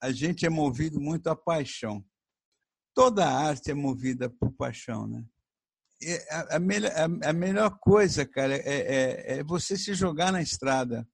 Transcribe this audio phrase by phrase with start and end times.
[0.00, 2.04] a gente é movido muito à paixão.
[2.94, 5.24] Toda arte é movida por paixão, né?
[6.30, 10.40] A, a, melhor, a, a melhor coisa, cara, é, é, é, você se jogar na
[10.40, 11.06] estrada.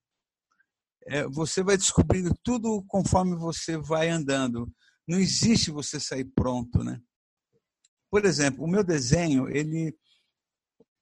[1.06, 4.70] É, você vai descobrindo tudo conforme você vai andando.
[5.06, 7.00] Não existe você sair pronto, né?
[8.10, 9.94] Por exemplo, o meu desenho, ele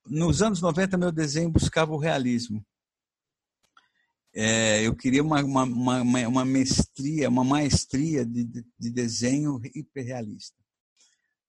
[0.07, 2.65] nos anos 90 meu desenho buscava o realismo.
[4.35, 10.57] É, eu queria uma, uma, uma, uma mestria, uma maestria de, de, de desenho hiperrealista.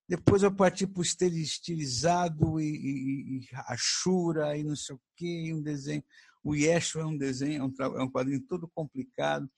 [0.08, 5.54] Depois eu parti para o estilizado e, e, e rachura e não sei o quê,
[5.54, 6.04] um desenho.
[6.44, 9.50] O Yeshua é um desenho, é um, é um quadrinho todo complicado.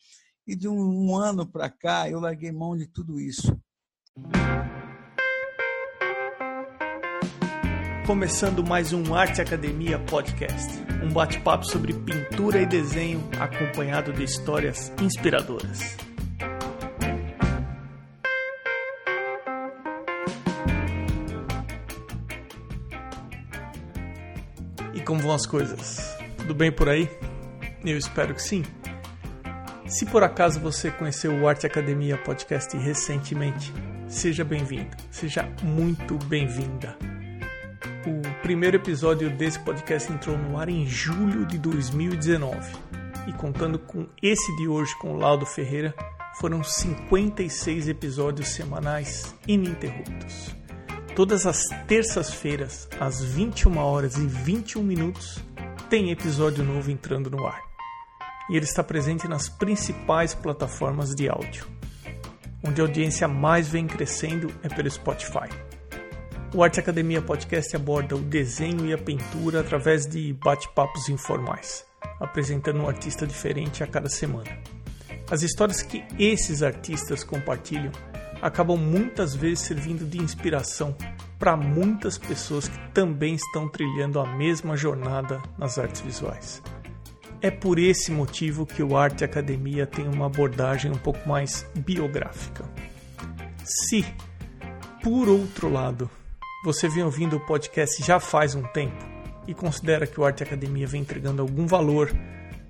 [0.45, 3.59] E de um, um ano para cá eu larguei mão de tudo isso.
[8.05, 10.69] Começando mais um Arte Academia Podcast,
[11.03, 15.97] um bate-papo sobre pintura e desenho acompanhado de histórias inspiradoras.
[24.93, 26.15] E como vão as coisas?
[26.37, 27.09] Tudo bem por aí?
[27.84, 28.63] Eu espero que sim.
[29.87, 33.73] Se por acaso você conheceu o Arte Academia Podcast recentemente,
[34.07, 37.15] seja bem-vindo, seja muito bem-vinda.
[38.46, 42.77] Primeiro episódio desse podcast entrou no ar em julho de 2019.
[43.26, 45.96] E contando com esse de hoje com o Laudo Ferreira,
[46.35, 50.55] foram 56 episódios semanais ininterruptos.
[51.15, 55.40] Todas as terças-feiras, às 21 horas e 21 minutos,
[55.90, 57.59] tem episódio novo entrando no ar.
[58.48, 61.65] E ele está presente nas principais plataformas de áudio.
[62.63, 65.50] Onde a audiência mais vem crescendo é pelo Spotify.
[66.56, 71.84] O Arte Academia Podcast aborda o desenho e a pintura através de bate-papos informais,
[72.17, 74.57] apresentando um artista diferente a cada semana.
[75.29, 77.91] As histórias que esses artistas compartilham
[78.41, 80.95] acabam muitas vezes servindo de inspiração
[81.38, 86.63] para muitas pessoas que também estão trilhando a mesma jornada nas artes visuais.
[87.41, 92.63] É por esse motivo que o Arte Academia tem uma abordagem um pouco mais biográfica.
[93.62, 94.06] Se,
[95.03, 96.09] por outro lado,
[96.66, 99.06] você vem ouvindo o podcast já faz um tempo
[99.48, 102.12] e considera que o Arte Academia vem entregando algum valor,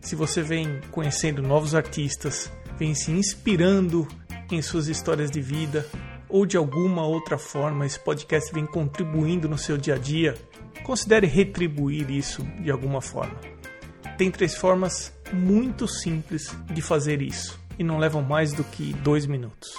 [0.02, 4.06] se você vem conhecendo novos artistas, vem se inspirando
[4.52, 5.88] em suas histórias de vida
[6.28, 10.36] ou de alguma outra forma esse podcast vem contribuindo no seu dia a dia,
[10.84, 13.40] considere retribuir isso de alguma forma.
[14.18, 19.26] Tem três formas muito simples de fazer isso e não levam mais do que dois
[19.26, 19.70] minutos.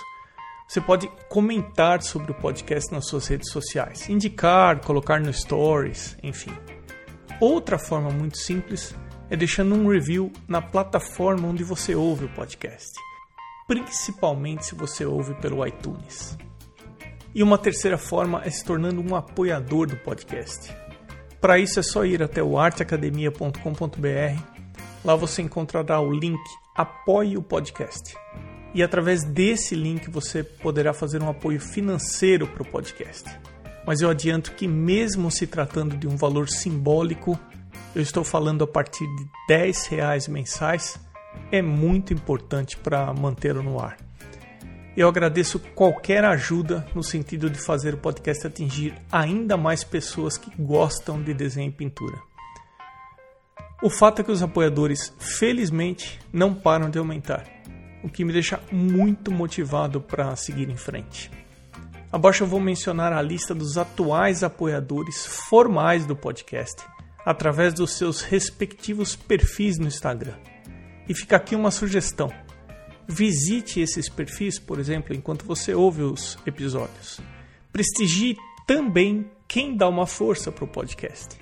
[0.66, 6.50] Você pode comentar sobre o podcast nas suas redes sociais, indicar, colocar no stories, enfim.
[7.41, 8.93] Outra forma muito simples
[9.31, 12.91] é deixando um review na plataforma onde você ouve o podcast,
[13.69, 16.37] principalmente se você ouve pelo iTunes.
[17.32, 20.75] E uma terceira forma é se tornando um apoiador do podcast.
[21.41, 24.43] Para isso é só ir até o arteacademia.com.br.
[25.05, 26.43] Lá você encontrará o link
[26.75, 28.16] Apoie o Podcast
[28.76, 33.25] e através desse link você poderá fazer um apoio financeiro para o podcast.
[33.87, 37.41] Mas eu adianto que, mesmo se tratando de um valor simbólico,
[37.94, 41.00] eu estou falando a partir de 10 reais mensais,
[41.50, 43.97] é muito importante para mantê-lo no ar.
[44.94, 50.50] Eu agradeço qualquer ajuda no sentido de fazer o podcast atingir ainda mais pessoas que
[50.60, 52.19] gostam de desenho e pintura.
[53.82, 57.56] O fato é que os apoiadores, felizmente, não param de aumentar
[58.06, 61.28] o que me deixa muito motivado para seguir em frente.
[62.12, 66.84] Abaixo eu vou mencionar a lista dos atuais apoiadores formais do podcast,
[67.25, 70.37] através dos seus respectivos perfis no Instagram.
[71.09, 72.33] E fica aqui uma sugestão.
[73.09, 77.21] Visite esses perfis, por exemplo, enquanto você ouve os episódios.
[77.73, 78.37] Prestigie
[78.69, 81.37] também quem dá uma força para o podcast.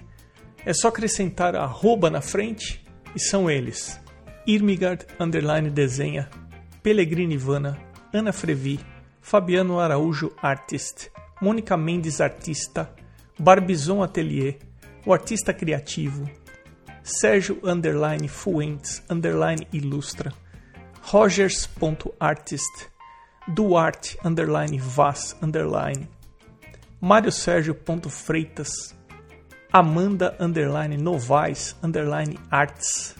[0.65, 2.83] É só acrescentar arroba na frente
[3.15, 4.01] e são eles.
[4.47, 6.29] Irmigard Underline Desenha
[6.85, 7.79] Pellegrini Ivana,
[8.13, 8.79] Ana Frevi,
[9.19, 11.11] Fabiano Araújo Artist,
[11.41, 12.95] Mônica Mendes Artista,
[13.39, 14.59] Barbizon Atelier,
[15.07, 16.29] o Artista Criativo,
[17.03, 20.31] Sérgio Underline Fuentes Underline Ilustra,
[21.11, 22.91] Rogers.artist,
[23.49, 26.07] Duarte Underline Vaz Underline,
[27.01, 27.75] Mário Sérgio
[28.11, 28.95] Freitas,
[29.73, 33.17] Amanda Underline Novaes Underline Arts,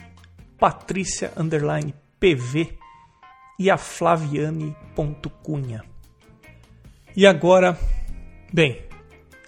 [0.59, 2.84] Patrícia Underline PV,
[3.57, 4.75] e a Flaviane
[5.43, 5.83] Cunha.
[7.15, 7.77] E agora,
[8.53, 8.81] bem,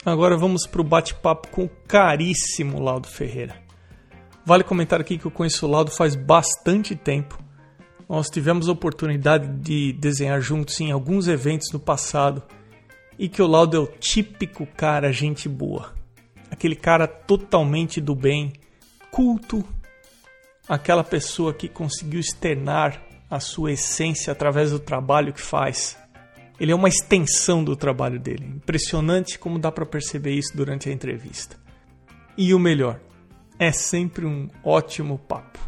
[0.05, 3.55] agora vamos para o bate-papo com o caríssimo Laudo Ferreira.
[4.45, 7.37] Vale comentar aqui que eu conheço o Laudo faz bastante tempo,
[8.07, 12.41] nós tivemos a oportunidade de desenhar juntos em alguns eventos no passado
[13.19, 15.93] e que o Laudo é o típico cara gente boa.
[16.49, 18.53] Aquele cara totalmente do bem,
[19.11, 19.65] culto,
[20.69, 25.97] aquela pessoa que conseguiu externar a sua essência através do trabalho que faz.
[26.59, 28.45] Ele é uma extensão do trabalho dele.
[28.45, 31.57] Impressionante como dá para perceber isso durante a entrevista.
[32.37, 32.99] E o melhor,
[33.59, 35.59] é sempre um ótimo papo.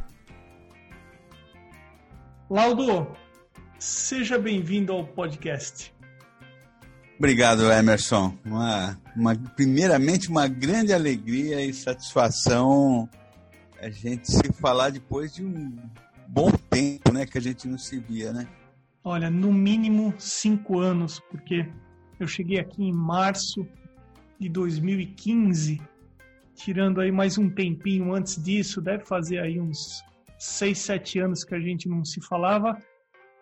[2.50, 3.08] Laudo,
[3.78, 5.94] seja bem-vindo ao podcast.
[7.18, 8.36] Obrigado, Emerson.
[8.46, 13.10] Uma, uma, primeiramente, uma grande alegria e satisfação
[13.82, 15.78] a gente se falar depois de um
[16.32, 18.48] bom tempo, né, que a gente não se via, né?
[19.04, 21.68] Olha, no mínimo cinco anos, porque
[22.20, 23.68] eu cheguei aqui em março
[24.40, 25.82] de 2015,
[26.54, 30.04] tirando aí mais um tempinho antes disso, deve fazer aí uns
[30.38, 32.78] seis, sete anos que a gente não se falava.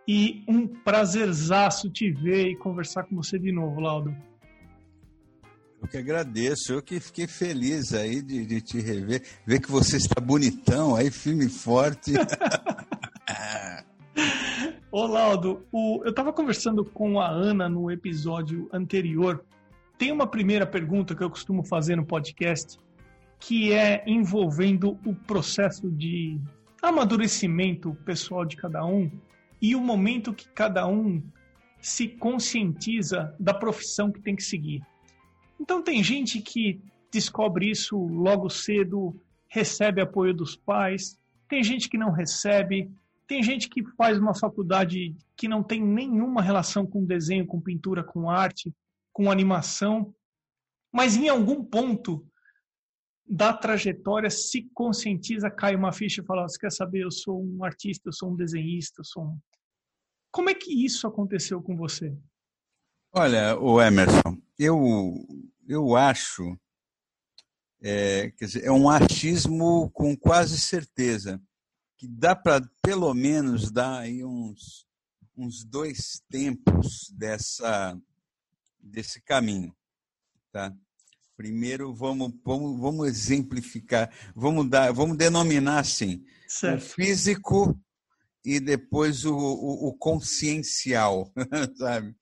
[0.07, 4.15] E um prazerzaço te ver e conversar com você de novo, Laudo.
[5.81, 9.97] Eu que agradeço, eu que fiquei feliz aí de, de te rever, ver que você
[9.97, 12.13] está bonitão, aí firme e forte.
[14.91, 19.45] Ô Laudo, o, eu estava conversando com a Ana no episódio anterior.
[19.97, 22.79] Tem uma primeira pergunta que eu costumo fazer no podcast,
[23.39, 26.39] que é envolvendo o processo de
[26.81, 29.11] amadurecimento pessoal de cada um
[29.61, 31.21] e o momento que cada um
[31.79, 34.81] se conscientiza da profissão que tem que seguir.
[35.59, 36.81] Então tem gente que
[37.11, 42.91] descobre isso logo cedo, recebe apoio dos pais, tem gente que não recebe,
[43.27, 48.03] tem gente que faz uma faculdade que não tem nenhuma relação com desenho, com pintura,
[48.03, 48.73] com arte,
[49.11, 50.13] com animação,
[50.91, 52.25] mas em algum ponto
[53.27, 57.03] da trajetória se conscientiza, cai uma ficha e fala: Você quer saber?
[57.03, 59.37] Eu sou um artista, eu sou um desenhista, eu sou um.
[60.31, 62.15] Como é que isso aconteceu com você?
[63.19, 65.27] Olha, o Emerson, eu,
[65.67, 66.55] eu acho,
[67.81, 71.41] é, quer dizer, é um achismo com quase certeza,
[71.97, 74.85] que dá para pelo menos dar aí uns,
[75.35, 77.99] uns dois tempos dessa,
[78.79, 79.75] desse caminho.
[80.51, 80.71] Tá?
[81.35, 86.83] Primeiro, vamos, vamos, vamos exemplificar, vamos, dar, vamos denominar assim: certo.
[86.83, 87.81] o físico
[88.45, 91.33] e depois o, o, o consciencial,
[91.77, 92.15] sabe?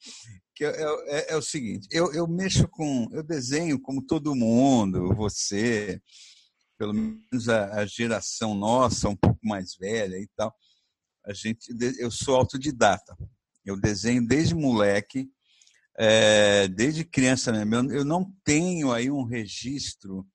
[0.56, 5.13] Que é, é, é, o seguinte: eu, eu mexo com, eu desenho como todo mundo,
[5.13, 6.02] você,
[6.78, 10.56] pelo menos a, a geração nossa, um pouco mais velha e tal.
[11.25, 13.18] A gente, eu sou autodidata.
[13.66, 15.28] Eu desenho desde moleque
[15.98, 17.92] é, desde criança mesmo.
[17.92, 20.25] Eu não tenho aí um registro,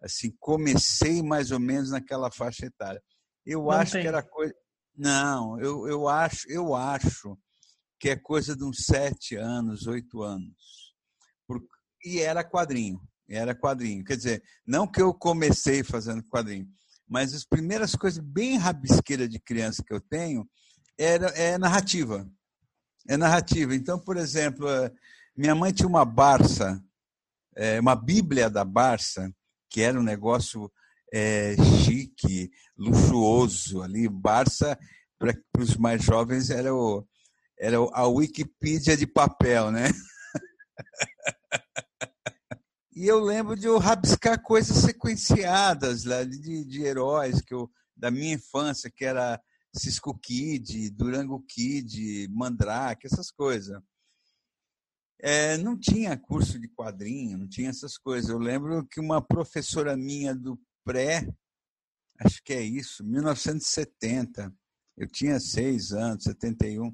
[0.00, 3.02] assim, comecei mais ou menos naquela faixa etária.
[3.44, 4.02] Eu não acho tem.
[4.02, 4.54] que era coisa.
[4.96, 7.38] Não, eu, eu acho, eu acho
[7.98, 10.94] que é coisa de uns sete anos, oito anos.
[12.04, 14.04] E era quadrinho, era quadrinho.
[14.04, 16.68] Quer dizer, não que eu comecei fazendo quadrinho,
[17.08, 20.48] mas as primeiras coisas bem rabisqueiras de criança que eu tenho
[20.96, 22.28] era, é narrativa.
[23.08, 23.74] É narrativa.
[23.74, 24.92] Então, por exemplo, eh,
[25.36, 26.82] minha mãe tinha uma Barça,
[27.56, 29.32] eh, uma Bíblia da Barça,
[29.70, 30.70] que era um negócio
[31.12, 34.08] é, chique, luxuoso ali.
[34.08, 34.78] Barça,
[35.18, 37.06] para os mais jovens, era, o,
[37.58, 39.88] era a Wikipedia de papel, né?
[42.94, 48.10] E eu lembro de eu rabiscar coisas sequenciadas lá, de, de heróis que eu, da
[48.10, 49.40] minha infância, que era
[49.72, 53.80] Cisco Kid, Durango Kid, Mandrake, essas coisas.
[55.20, 58.30] É, não tinha curso de quadrinho, não tinha essas coisas.
[58.30, 61.28] Eu lembro que uma professora minha do pré,
[62.18, 64.52] acho que é isso, 1970,
[64.96, 66.92] eu tinha seis anos, 71,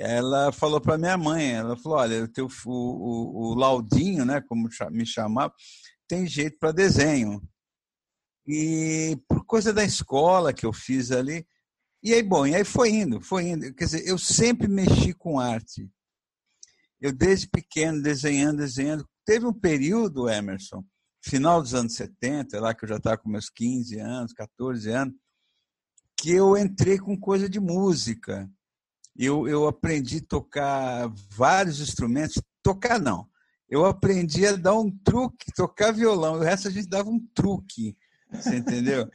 [0.00, 4.66] ela falou para minha mãe, ela falou, olha, teu, o, o, o Laudinho, né, como
[4.90, 5.52] me chamava,
[6.08, 7.42] tem jeito para desenho.
[8.46, 11.46] E por coisa da escola que eu fiz ali,
[12.02, 13.74] e aí, bom, e aí foi indo, foi indo.
[13.74, 15.86] Quer dizer, eu sempre mexi com arte.
[16.98, 19.06] Eu, desde pequeno, desenhando, desenhando.
[19.26, 20.82] Teve um período, Emerson,
[21.22, 25.14] final dos anos 70, lá que eu já estava com meus 15 anos, 14 anos,
[26.18, 28.50] que eu entrei com coisa de música.
[29.16, 32.40] Eu, eu aprendi a tocar vários instrumentos.
[32.62, 33.28] Tocar, não.
[33.68, 36.34] Eu aprendi a dar um truque, tocar violão.
[36.34, 37.96] O resto a gente dava um truque.
[38.32, 39.08] Você entendeu?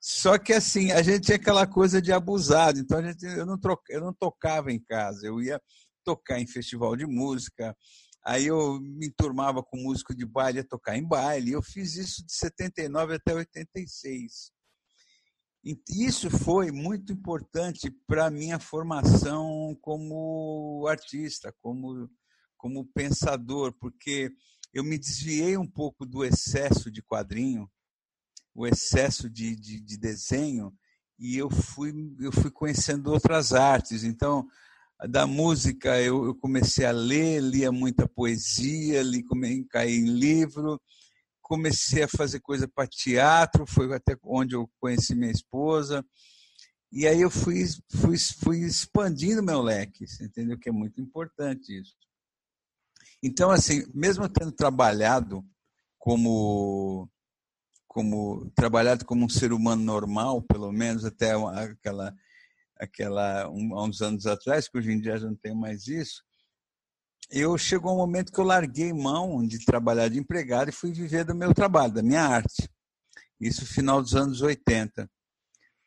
[0.00, 3.58] Só que assim, a gente tinha aquela coisa de abusado, então a gente, eu, não
[3.58, 5.60] troca, eu não tocava em casa, eu ia
[6.02, 7.76] tocar em festival de música,
[8.24, 12.24] aí eu me enturmava com músico de baile, ia tocar em baile, eu fiz isso
[12.24, 14.50] de 79 até 86.
[15.62, 22.08] Isso foi muito importante para a minha formação como artista, como,
[22.56, 24.30] como pensador, porque
[24.72, 27.70] eu me desviei um pouco do excesso de quadrinho,
[28.54, 30.72] o excesso de, de, de desenho,
[31.18, 34.02] e eu fui, eu fui conhecendo outras artes.
[34.02, 34.48] Então,
[35.08, 39.22] da música eu, eu comecei a ler, lia muita poesia, li,
[39.68, 40.80] caí em livro,
[41.50, 46.06] comecei a fazer coisa para teatro, foi até onde eu conheci minha esposa.
[46.92, 50.56] E aí eu fui, fui, fui expandindo meu leque, entendeu?
[50.56, 51.96] Que é muito importante isso.
[53.20, 55.44] Então, assim, mesmo tendo trabalhado
[55.98, 57.10] como
[57.88, 62.14] como trabalhado como um ser humano normal, pelo menos até aquela
[62.78, 66.22] aquela um, há uns anos atrás, que hoje em dia já não tenho mais isso,
[67.28, 71.24] eu chegou um momento que eu larguei mão de trabalhar de empregado e fui viver
[71.24, 72.68] do meu trabalho, da minha arte.
[73.40, 75.08] Isso final dos anos 80.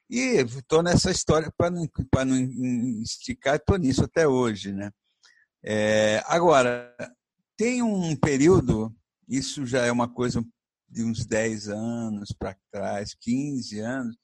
[0.09, 1.87] E estou nessa história, para não,
[2.25, 4.71] não esticar, estou nisso até hoje.
[4.71, 4.91] Né?
[5.63, 6.95] É, agora,
[7.57, 8.95] tem um período,
[9.27, 10.43] isso já é uma coisa
[10.89, 14.15] de uns 10 anos para trás, 15 anos,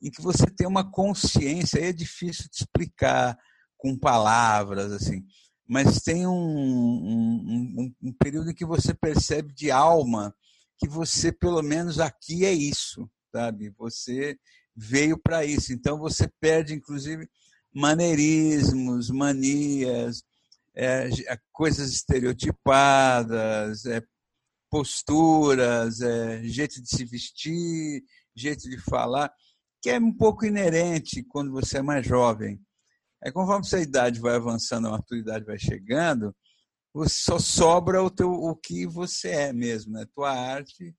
[0.00, 3.36] em que você tem uma consciência, é difícil de explicar
[3.76, 5.24] com palavras, assim,
[5.68, 10.34] mas tem um, um, um, período em que você percebe de alma
[10.78, 13.70] que você, pelo menos aqui, é isso, sabe?
[13.76, 14.38] Você
[14.74, 15.72] veio para isso.
[15.72, 17.28] Então você perde, inclusive,
[17.74, 20.22] maneirismos, manias,
[20.74, 21.10] é,
[21.52, 24.02] coisas estereotipadas, é,
[24.70, 29.30] posturas, é, jeito de se vestir, jeito de falar,
[29.82, 32.58] que é um pouco inerente quando você é mais jovem.
[33.22, 36.34] Aí, conforme sua idade vai avançando, a maturidade vai chegando,
[37.06, 40.06] só sobra o, teu, o que você é mesmo, né?
[40.14, 40.94] Tua arte.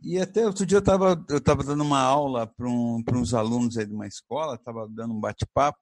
[0.00, 3.78] E até outro dia eu estava eu tava dando uma aula para um, uns alunos
[3.78, 5.78] aí de uma escola, estava dando um bate-papo.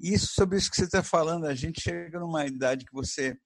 [0.00, 3.36] Isso, sobre isso que você está falando, a gente chega numa idade que você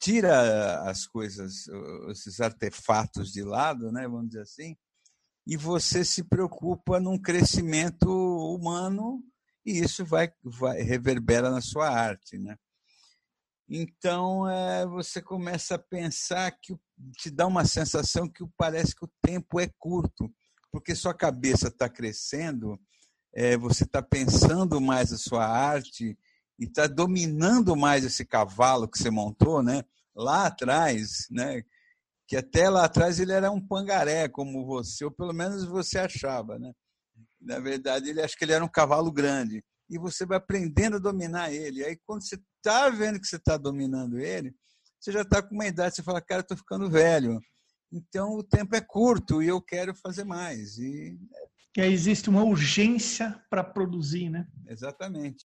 [0.00, 1.66] tira as coisas,
[2.10, 4.76] esses artefatos de lado, né, vamos dizer assim,
[5.46, 9.22] e você se preocupa num crescimento humano
[9.64, 12.56] e isso vai, vai reverbera na sua arte, né?
[13.68, 16.76] Então é, você começa a pensar que
[17.16, 20.30] te dá uma sensação que parece que o tempo é curto,
[20.70, 22.78] porque sua cabeça está crescendo,
[23.34, 26.18] é, você está pensando mais a sua arte
[26.58, 29.82] e está dominando mais esse cavalo que você montou, né?
[30.14, 31.62] Lá atrás, né?
[32.26, 36.58] Que até lá atrás ele era um pangaré como você, ou pelo menos você achava,
[36.58, 36.72] né?
[37.42, 39.62] Na verdade, ele acho que ele era um cavalo grande.
[39.88, 41.84] E você vai aprendendo a dominar ele.
[41.84, 44.54] Aí, quando você está vendo que você está dominando ele,
[45.00, 47.40] você já está com uma idade, você fala, cara, estou ficando velho.
[47.92, 50.78] Então, o tempo é curto e eu quero fazer mais.
[50.78, 51.18] E,
[51.76, 54.46] e aí existe uma urgência para produzir, né?
[54.66, 55.44] Exatamente.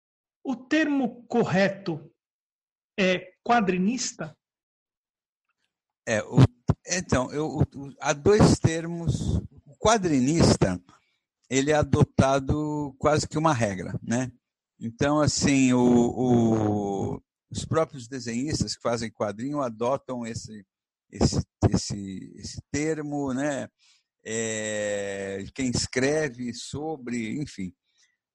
[0.43, 2.11] O termo correto
[2.99, 4.35] é quadrinista?
[6.07, 6.43] É, o,
[6.87, 7.65] então, eu, o,
[7.99, 9.37] há dois termos.
[9.65, 10.81] O quadrinista
[11.51, 14.31] ele é adotado quase que uma regra, né?
[14.79, 20.65] Então, assim, o, o, os próprios desenhistas que fazem quadrinho adotam esse,
[21.11, 23.67] esse, esse, esse termo, né?
[24.23, 27.73] É, quem escreve sobre, enfim.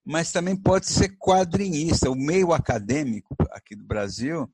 [0.05, 2.11] Mas também pode ser quadrinista.
[2.11, 4.47] O meio acadêmico aqui do Brasil,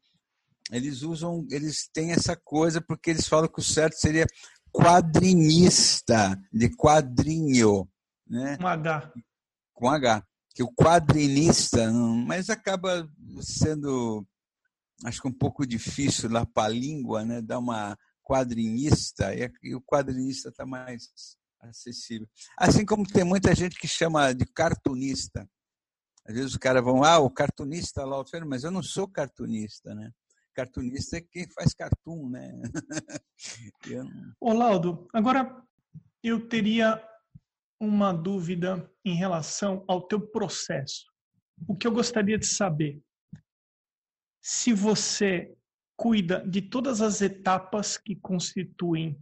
[0.71, 4.27] eles usam, eles têm essa coisa porque eles falam que o certo seria
[4.73, 7.89] quadrinista, de quadrinho.
[8.33, 8.57] Né?
[8.57, 9.13] Com H.
[9.75, 10.27] Com H.
[10.55, 13.07] Que o quadrinista, mas acaba
[13.43, 14.27] sendo,
[15.05, 17.43] acho que um pouco difícil lá para a língua, né?
[17.43, 21.11] Dar uma quadrinista, e o quadrinista está mais
[21.61, 22.27] acessível.
[22.59, 25.47] Assim como tem muita gente que chama de cartunista.
[26.27, 30.11] Às vezes os caras vão, ah, o cartunista lá, mas eu não sou cartunista, né?
[30.55, 32.63] Cartunista é quem faz cartoon, né?
[33.91, 34.07] eu...
[34.41, 35.63] Ô, Laudo, agora
[36.23, 37.03] eu teria
[37.83, 41.05] uma dúvida em relação ao teu processo.
[41.67, 43.03] O que eu gostaria de saber,
[44.41, 45.53] se você
[45.97, 49.19] cuida de todas as etapas que constituem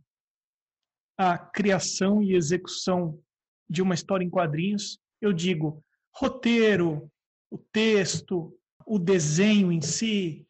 [1.16, 3.18] a criação e execução
[3.66, 5.82] de uma história em quadrinhos, eu digo
[6.14, 7.10] roteiro,
[7.50, 10.46] o texto, o desenho em si,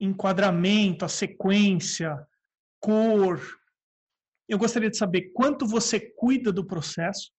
[0.00, 2.26] enquadramento, a sequência,
[2.80, 3.40] cor.
[4.48, 7.30] Eu gostaria de saber quanto você cuida do processo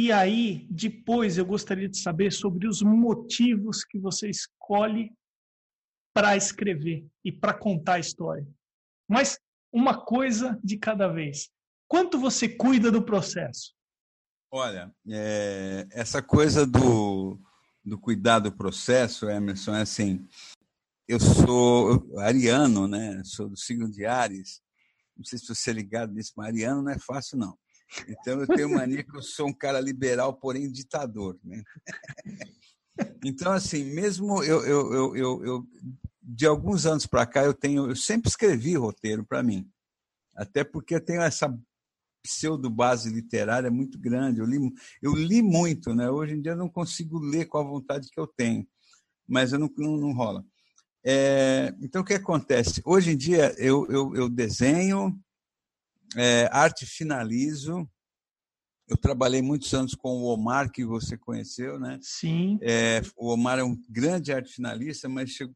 [0.00, 5.12] e aí, depois, eu gostaria de saber sobre os motivos que você escolhe
[6.14, 8.46] para escrever e para contar a história.
[9.08, 9.40] Mas
[9.72, 11.50] uma coisa de cada vez.
[11.88, 13.74] Quanto você cuida do processo?
[14.52, 17.36] Olha, é, essa coisa do,
[17.84, 20.24] do cuidar do processo, Emerson, é assim.
[21.08, 23.20] Eu sou ariano, né?
[23.24, 24.62] Sou do signo de Ares.
[25.16, 27.58] Não sei se você é ligado nisso, mas ariano não é fácil, não.
[28.08, 31.38] Então eu tenho mania que eu sou um cara liberal, porém ditador.
[31.42, 31.62] Né?
[33.24, 35.68] Então, assim, mesmo eu, eu, eu, eu, eu
[36.22, 39.68] de alguns anos para cá, eu tenho, eu sempre escrevi roteiro para mim.
[40.36, 41.48] Até porque eu tenho essa
[42.22, 44.40] pseudo base literária muito grande.
[44.40, 44.58] Eu li,
[45.02, 46.10] eu li muito, né?
[46.10, 48.66] Hoje em dia eu não consigo ler com a vontade que eu tenho,
[49.26, 50.44] mas eu não, não, não rola.
[51.04, 52.82] É, então, o que acontece?
[52.84, 55.18] Hoje em dia eu, eu, eu desenho,
[56.16, 57.88] é, arte finalizo.
[58.88, 61.98] Eu trabalhei muitos anos com o Omar, que você conheceu, né?
[62.00, 62.58] Sim.
[62.62, 65.54] É, o Omar é um grande arte finalista, mas chegou,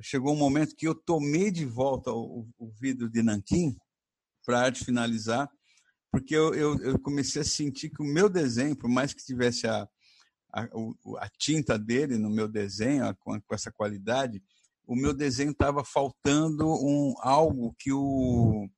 [0.00, 3.76] chegou um momento que eu tomei de volta o, o vidro de Nanquim
[4.46, 5.50] para arte finalizar,
[6.10, 9.66] porque eu, eu, eu, comecei a sentir que o meu desenho, por mais que tivesse
[9.66, 9.86] a,
[10.54, 10.62] a,
[11.18, 14.42] a tinta dele no meu desenho, com, com essa qualidade,
[14.86, 18.70] o meu desenho estava faltando um algo que o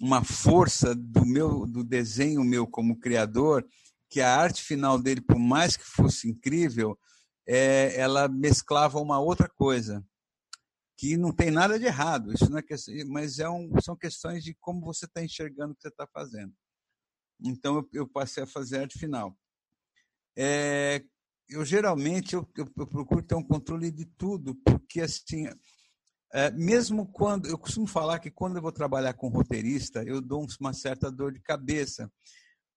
[0.00, 3.66] uma força do meu do desenho meu como criador
[4.08, 6.98] que a arte final dele por mais que fosse incrível
[7.46, 10.04] é, ela mesclava uma outra coisa
[10.96, 12.62] que não tem nada de errado isso não é
[13.06, 16.52] mas é um, são questões de como você está enxergando o que você está fazendo.
[17.40, 19.36] Então eu, eu, passei a fazer arte final.
[20.36, 21.04] É,
[21.48, 25.48] eu geralmente eu, eu, eu procuro ter um controle de tudo porque assim
[26.32, 30.46] é, mesmo quando eu costumo falar que quando eu vou trabalhar com roteirista, eu dou
[30.60, 32.10] uma certa dor de cabeça,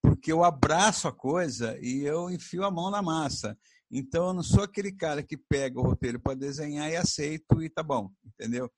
[0.01, 3.57] porque eu abraço a coisa e eu enfio a mão na massa.
[3.91, 7.69] Então eu não sou aquele cara que pega o roteiro para desenhar e aceito e
[7.69, 8.71] tá bom, entendeu?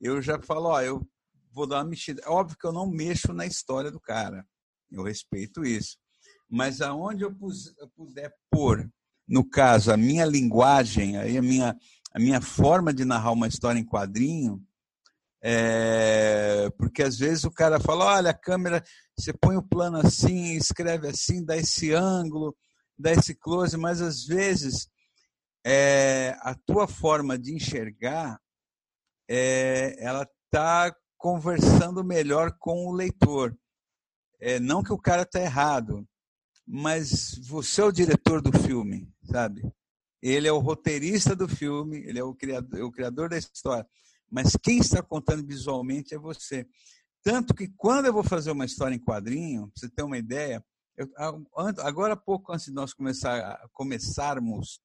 [0.00, 1.06] Eu já falo, ó, eu
[1.52, 2.22] vou dar uma mexida.
[2.24, 4.44] É óbvio que eu não mexo na história do cara.
[4.90, 5.98] Eu respeito isso.
[6.48, 7.34] Mas aonde eu
[7.94, 8.90] puder pôr,
[9.26, 11.76] no caso, a minha linguagem, aí a minha
[12.14, 14.62] a minha forma de narrar uma história em quadrinho,
[15.42, 18.82] é, porque às vezes o cara fala, olha, a câmera,
[19.18, 22.56] você põe o plano assim, escreve assim, dá esse ângulo,
[22.96, 24.88] dá esse close, mas às vezes
[25.66, 28.40] é, a tua forma de enxergar,
[29.28, 33.56] é, ela está conversando melhor com o leitor.
[34.40, 36.06] É, não que o cara está errado,
[36.66, 39.62] mas você é o diretor do filme, sabe?
[40.30, 43.86] Ele é o roteirista do filme, ele é o criador, é o criador da história.
[44.30, 46.66] Mas quem está contando visualmente é você.
[47.22, 50.64] Tanto que quando eu vou fazer uma história em quadrinho, para você ter uma ideia,
[50.96, 51.06] eu,
[51.80, 54.80] agora pouco antes de nós começar, começarmos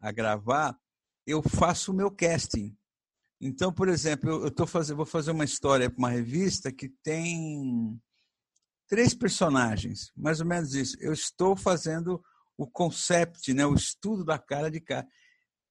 [0.00, 0.76] a gravar,
[1.24, 2.76] eu faço o meu casting.
[3.40, 6.88] Então, por exemplo, eu, eu tô fazendo, vou fazer uma história para uma revista que
[7.02, 7.96] tem
[8.88, 10.96] três personagens, mais ou menos isso.
[11.00, 12.20] Eu estou fazendo
[12.56, 15.06] o concept, né, o estudo da cara de cara.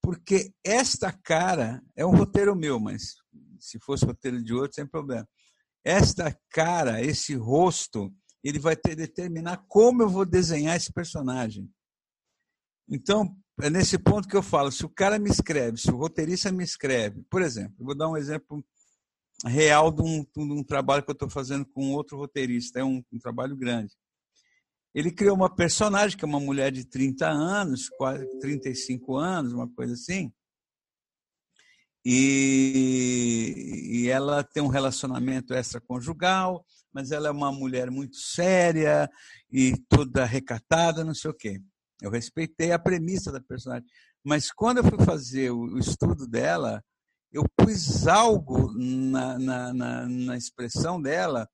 [0.02, 3.16] Porque esta cara é um roteiro meu, mas
[3.60, 5.28] se fosse roteiro de outro, sem problema.
[5.86, 11.70] Esta cara, esse rosto, ele vai ter determinar como eu vou desenhar esse personagem.
[12.90, 16.52] Então, é nesse ponto que eu falo, se o cara me escreve, se o roteirista
[16.52, 18.64] me escreve, por exemplo, vou dar um exemplo
[19.46, 23.04] real de um, de um trabalho que eu estou fazendo com outro roteirista, é um,
[23.12, 23.94] um trabalho grande.
[24.94, 29.68] Ele criou uma personagem, que é uma mulher de 30 anos, quase 35 anos, uma
[29.68, 30.32] coisa assim.
[32.06, 39.10] E, e ela tem um relacionamento extraconjugal, mas ela é uma mulher muito séria
[39.52, 41.62] e toda recatada, não sei o quê.
[42.02, 43.88] Eu respeitei a premissa da personagem.
[44.24, 46.84] Mas quando eu fui fazer o, estudo dela,
[47.32, 51.50] eu pus algo na, na, na, na expressão dela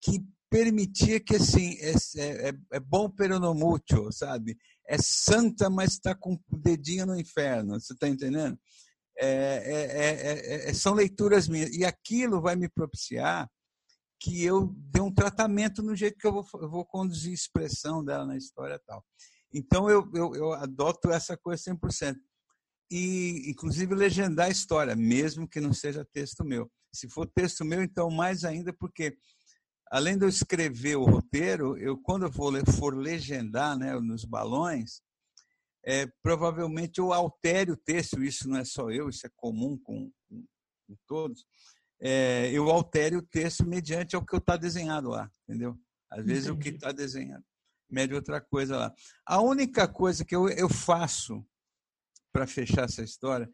[0.00, 4.56] que permitia que assim é, é, é bom peronomútil, sabe?
[4.88, 7.78] É santa, mas está com o dedinho no inferno.
[7.80, 8.58] Você está entendendo?
[9.20, 13.50] É, são leituras minhas e aquilo vai me propiciar
[14.20, 18.04] que eu dê um tratamento no jeito que eu vou, eu vou conduzir a expressão
[18.04, 19.04] dela na história tal.
[19.52, 22.16] Então eu, eu, eu adoto essa coisa 100%.
[22.90, 26.70] E, inclusive, legendar a história, mesmo que não seja texto meu.
[26.92, 29.16] Se for texto meu, então mais ainda, porque
[29.90, 35.00] além de eu escrever o roteiro, eu quando eu for, for legendar né, nos balões,
[35.84, 40.10] é, provavelmente eu altere o texto, isso não é só eu, isso é comum com,
[40.28, 40.44] com,
[40.86, 41.44] com todos,
[42.00, 45.78] é, eu altere o texto mediante ao que está desenhado lá, entendeu?
[46.10, 46.58] Às vezes Entendi.
[46.58, 47.44] o que está desenhado
[47.90, 48.94] mede outra coisa lá.
[49.24, 51.44] A única coisa que eu, eu faço
[52.32, 53.50] para fechar essa história,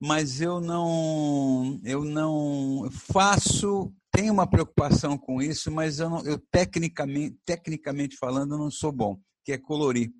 [0.00, 6.38] mas eu não, eu não faço tenho uma preocupação com isso, mas eu, não, eu
[6.50, 10.10] tecnicamente, tecnicamente falando, não sou bom, que é colorir.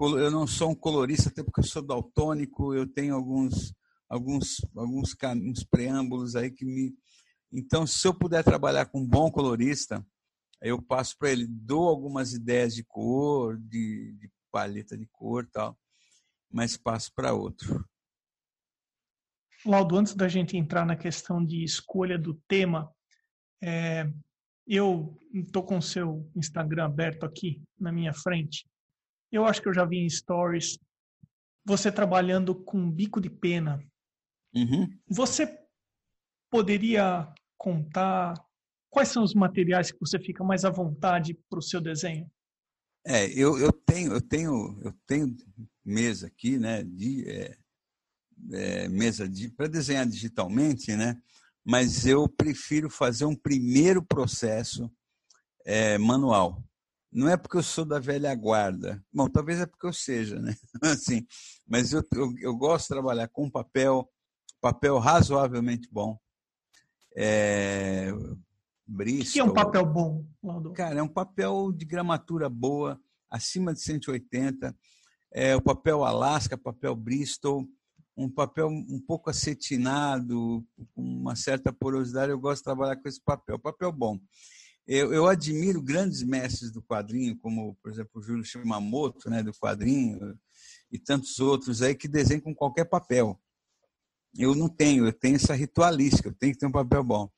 [0.00, 3.74] Eu não sou um colorista, até porque eu sou daltônico, eu tenho alguns,
[4.08, 6.94] alguns, alguns, alguns preâmbulos aí que me.
[7.52, 10.02] Então, se eu puder trabalhar com um bom colorista,
[10.62, 15.78] eu passo para ele, dou algumas ideias de cor, de, de paleta de cor tal,
[16.50, 17.84] mas passo para outro.
[19.64, 22.90] Laudo, antes da gente entrar na questão de escolha do tema,
[23.62, 24.10] é,
[24.66, 28.66] eu estou com o seu Instagram aberto aqui na minha frente.
[29.30, 30.78] Eu acho que eu já vi em stories
[31.64, 33.82] você trabalhando com bico de pena.
[34.54, 34.88] Uhum.
[35.08, 35.58] Você
[36.50, 38.34] poderia contar
[38.88, 42.30] quais são os materiais que você fica mais à vontade para o seu desenho?
[43.06, 45.34] É, eu, eu tenho eu tenho eu tenho
[45.84, 47.56] mesa aqui, né, de é,
[48.52, 51.20] é, mesa de para desenhar digitalmente, né?
[51.64, 54.90] Mas eu prefiro fazer um primeiro processo
[55.64, 56.62] é, manual.
[57.12, 59.04] Não é porque eu sou da velha guarda.
[59.12, 60.54] Bom, talvez é porque eu seja, né?
[60.82, 61.26] Assim,
[61.66, 64.08] mas eu, eu, eu gosto de trabalhar com papel,
[64.60, 66.18] papel razoavelmente bom.
[67.16, 68.12] É,
[68.86, 69.28] Bristol.
[69.28, 70.72] O que é um papel bom, Lando?
[70.72, 73.00] Cara, é um papel de gramatura boa,
[73.30, 74.76] acima de 180.
[75.32, 77.66] É o papel Alaska, papel Bristol,
[78.24, 82.30] um papel um pouco acetinado, com uma certa porosidade.
[82.30, 84.18] Eu gosto de trabalhar com esse papel, papel bom.
[84.86, 89.52] Eu, eu admiro grandes mestres do quadrinho, como, por exemplo, o Júlio Shimamoto, né, do
[89.54, 90.38] quadrinho,
[90.90, 93.40] e tantos outros aí que desenham com qualquer papel.
[94.36, 97.30] Eu não tenho, eu tenho essa ritualística, eu tenho que ter um papel bom.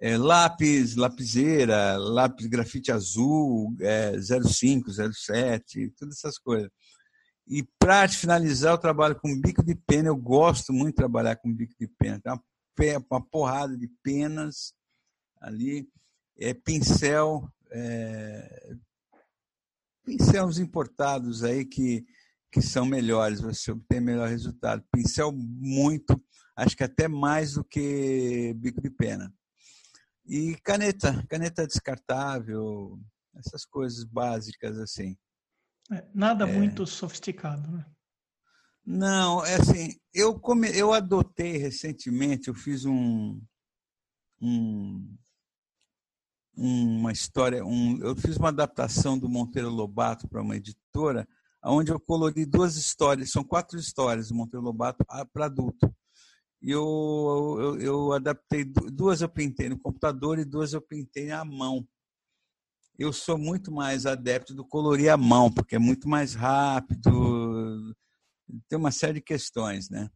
[0.00, 6.70] É, lápis, lapiseira, lápis grafite azul, é, 05, 07, todas essas coisas.
[7.46, 10.08] E para finalizar, eu trabalho com bico de pena.
[10.08, 12.20] Eu gosto muito de trabalhar com bico de pena.
[12.20, 14.74] Tem uma, porrada de penas
[15.40, 15.88] ali,
[16.38, 18.76] é, pincel, é,
[20.04, 22.04] pincéis importados aí que,
[22.50, 24.84] que são melhores, você obtém melhor resultado.
[24.92, 26.20] Pincel muito,
[26.56, 29.32] acho que até mais do que bico de pena.
[30.26, 32.98] E caneta, caneta descartável,
[33.36, 35.16] essas coisas básicas assim.
[35.92, 36.52] É, nada é...
[36.52, 37.86] muito sofisticado, né?
[38.84, 43.40] Não, é assim, eu, come, eu adotei recentemente, eu fiz um,
[44.40, 45.16] um
[46.56, 51.28] uma história, um, eu fiz uma adaptação do Monteiro Lobato para uma editora,
[51.62, 55.94] onde eu colori duas histórias, são quatro histórias do Monteiro Lobato para adulto.
[56.62, 61.44] E eu, eu, eu adaptei, duas eu pintei no computador e duas eu pintei à
[61.44, 61.86] mão
[62.98, 67.94] eu sou muito mais adepto do colorir à mão, porque é muito mais rápido,
[68.68, 70.08] tem uma série de questões, né?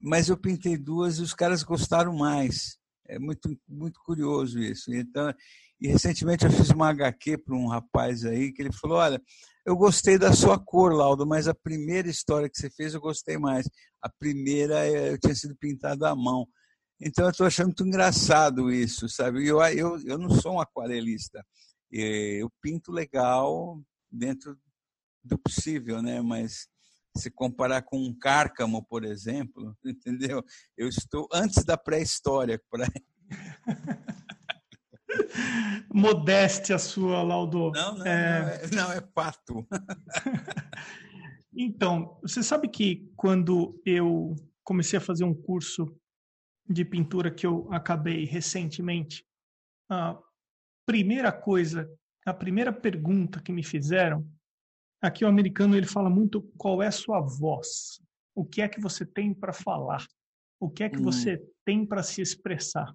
[0.00, 2.76] Mas eu pintei duas e os caras gostaram mais.
[3.06, 4.94] É muito, muito curioso isso.
[4.94, 5.32] Então,
[5.80, 9.20] e recentemente eu fiz uma HQ para um rapaz aí que ele falou: Olha,
[9.66, 13.38] eu gostei da sua cor, Laudo, mas a primeira história que você fez eu gostei
[13.38, 13.68] mais.
[14.02, 16.46] A primeira eh, eu tinha sido pintado à mão.
[17.00, 19.46] Então eu estou achando muito engraçado isso, sabe?
[19.46, 21.44] Eu, eu, eu não sou um aquarelista
[21.90, 24.58] eu pinto legal dentro
[25.22, 26.20] do possível, né?
[26.20, 26.68] Mas
[27.16, 30.44] se comparar com um cárcamo, por exemplo, entendeu?
[30.76, 32.60] Eu estou antes da pré-história.
[32.70, 32.86] Pra...
[35.92, 37.70] Modéstia sua, Laudo.
[37.70, 39.66] Não, não é, não é, não é pato.
[41.56, 45.96] então, você sabe que quando eu comecei a fazer um curso
[46.68, 49.24] de pintura que eu acabei recentemente,
[49.90, 50.18] ah,
[50.86, 51.90] primeira coisa,
[52.24, 54.26] a primeira pergunta que me fizeram,
[55.00, 58.00] aqui o americano ele fala muito qual é a sua voz,
[58.34, 60.06] o que é que você tem para falar,
[60.60, 61.04] o que é que hum.
[61.04, 62.90] você tem para se expressar.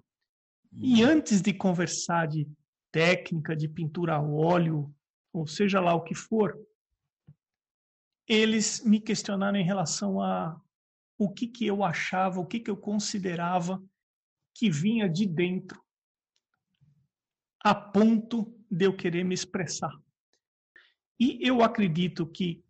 [0.72, 0.80] Hum.
[0.82, 2.48] E antes de conversar de
[2.92, 4.92] técnica de pintura a óleo,
[5.32, 6.58] ou seja lá o que for,
[8.26, 10.60] eles me questionaram em relação a
[11.18, 13.82] o que que eu achava, o que que eu considerava
[14.54, 15.80] que vinha de dentro
[17.62, 19.92] a ponto de eu querer me expressar.
[21.18, 22.64] E eu acredito que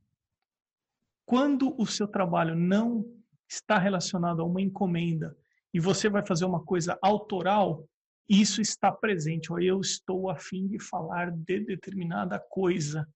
[1.24, 3.06] quando o seu trabalho não
[3.48, 5.36] está relacionado a uma encomenda
[5.72, 7.88] e você vai fazer uma coisa autoral,
[8.28, 9.52] isso está presente.
[9.52, 13.08] Ou eu estou a fim de falar de determinada coisa.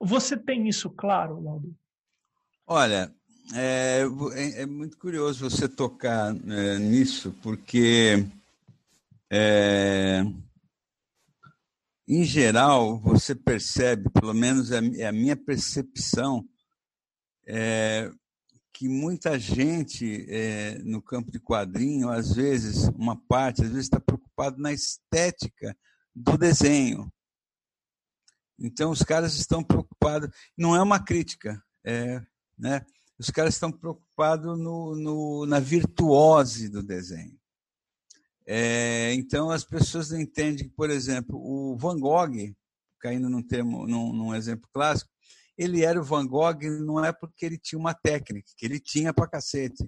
[0.00, 1.74] Você tem isso claro, Laudo?
[2.66, 3.12] Olha,
[3.54, 4.02] é,
[4.34, 8.26] é, é, muito curioso você tocar é, nisso, porque
[9.30, 10.22] é,
[12.08, 16.48] em geral, você percebe, pelo menos é, é a minha percepção,
[17.46, 18.10] é,
[18.72, 24.00] que muita gente é, no campo de quadrinho, às vezes, uma parte, às vezes está
[24.00, 25.76] preocupado na estética
[26.14, 27.12] do desenho.
[28.58, 32.20] Então, os caras estão preocupados, não é uma crítica, é,
[32.56, 32.84] né?
[33.18, 37.37] os caras estão preocupados no, no, na virtuose do desenho.
[38.50, 42.32] É, então, as pessoas entendem que, por exemplo, o Van Gogh,
[42.98, 45.10] caindo num, termo, num, num exemplo clássico,
[45.56, 49.12] ele era o Van Gogh não é porque ele tinha uma técnica, que ele tinha
[49.12, 49.86] pra cacete,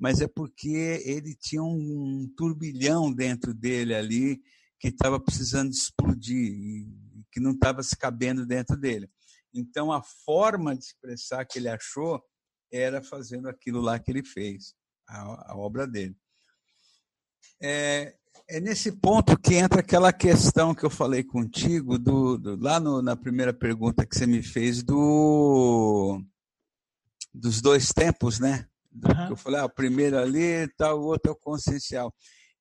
[0.00, 4.40] mas é porque ele tinha um turbilhão dentro dele ali
[4.80, 6.88] que estava precisando explodir e
[7.30, 9.06] que não estava se cabendo dentro dele.
[9.52, 12.22] Então, a forma de expressar que ele achou
[12.72, 14.72] era fazendo aquilo lá que ele fez,
[15.06, 16.16] a, a obra dele.
[17.60, 18.14] É,
[18.48, 23.02] é nesse ponto que entra aquela questão que eu falei contigo, do, do lá no,
[23.02, 26.22] na primeira pergunta que você me fez, do
[27.32, 28.66] dos dois tempos, né?
[28.92, 29.30] Uhum.
[29.30, 32.12] Eu falei, ah, o primeiro ali, tal, o outro é o consciencial.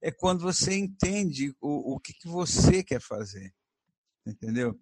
[0.02, 3.52] É quando você entende o, o que, que você quer fazer,
[4.26, 4.78] entendeu?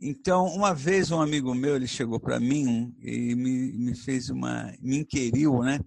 [0.00, 4.72] Então, uma vez um amigo meu, ele chegou para mim e me, me fez uma,
[4.80, 5.80] me inquiriu, né?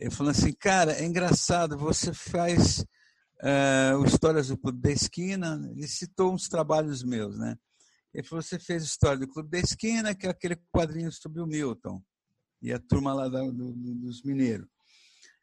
[0.00, 2.84] Ele falou assim, cara, é engraçado, você faz
[3.42, 7.56] uh, Histórias do Clube da Esquina, ele citou uns trabalhos meus, né?
[8.14, 11.46] Ele falou, você fez História do Clube da Esquina, que é aquele quadrinho sobre o
[11.46, 12.00] Milton,
[12.62, 14.68] e a turma lá do, do, dos mineiros.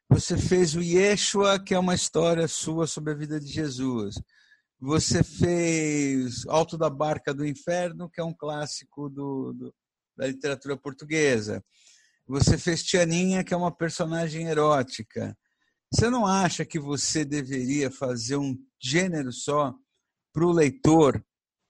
[0.10, 4.16] Você fez o Yeshua, que é uma história sua sobre a vida de Jesus.
[4.80, 9.76] Você fez Alto da Barca do Inferno, que é um clássico do, do
[10.16, 11.64] da literatura portuguesa.
[12.28, 15.38] Você fez Tianinha, que é uma personagem erótica.
[15.94, 19.74] Você não acha que você deveria fazer um gênero só
[20.34, 21.24] para o leitor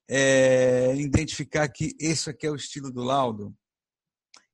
[0.09, 3.53] é, identificar que esse aqui é o estilo do Laudo?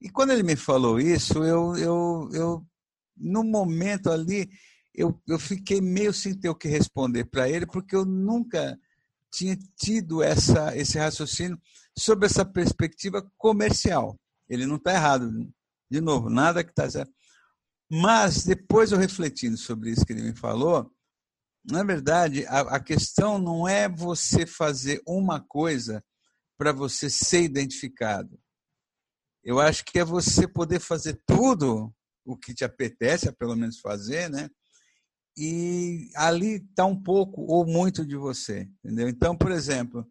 [0.01, 2.67] E quando ele me falou isso, eu, eu, eu
[3.15, 4.49] no momento ali,
[4.93, 8.77] eu, eu fiquei meio sem ter o que responder para ele, porque eu nunca
[9.31, 11.59] tinha tido essa, esse raciocínio
[11.97, 14.19] sobre essa perspectiva comercial.
[14.49, 15.31] Ele não está errado,
[15.91, 17.11] de novo, nada que está certo.
[17.89, 20.89] Mas, depois eu refletindo sobre isso que ele me falou,
[21.69, 26.01] na verdade, a, a questão não é você fazer uma coisa
[26.57, 28.39] para você ser identificado.
[29.43, 33.79] Eu acho que é você poder fazer tudo o que te apetece, a pelo menos
[33.79, 34.49] fazer, né?
[35.35, 39.09] E ali está um pouco ou muito de você, entendeu?
[39.09, 40.07] Então, por exemplo,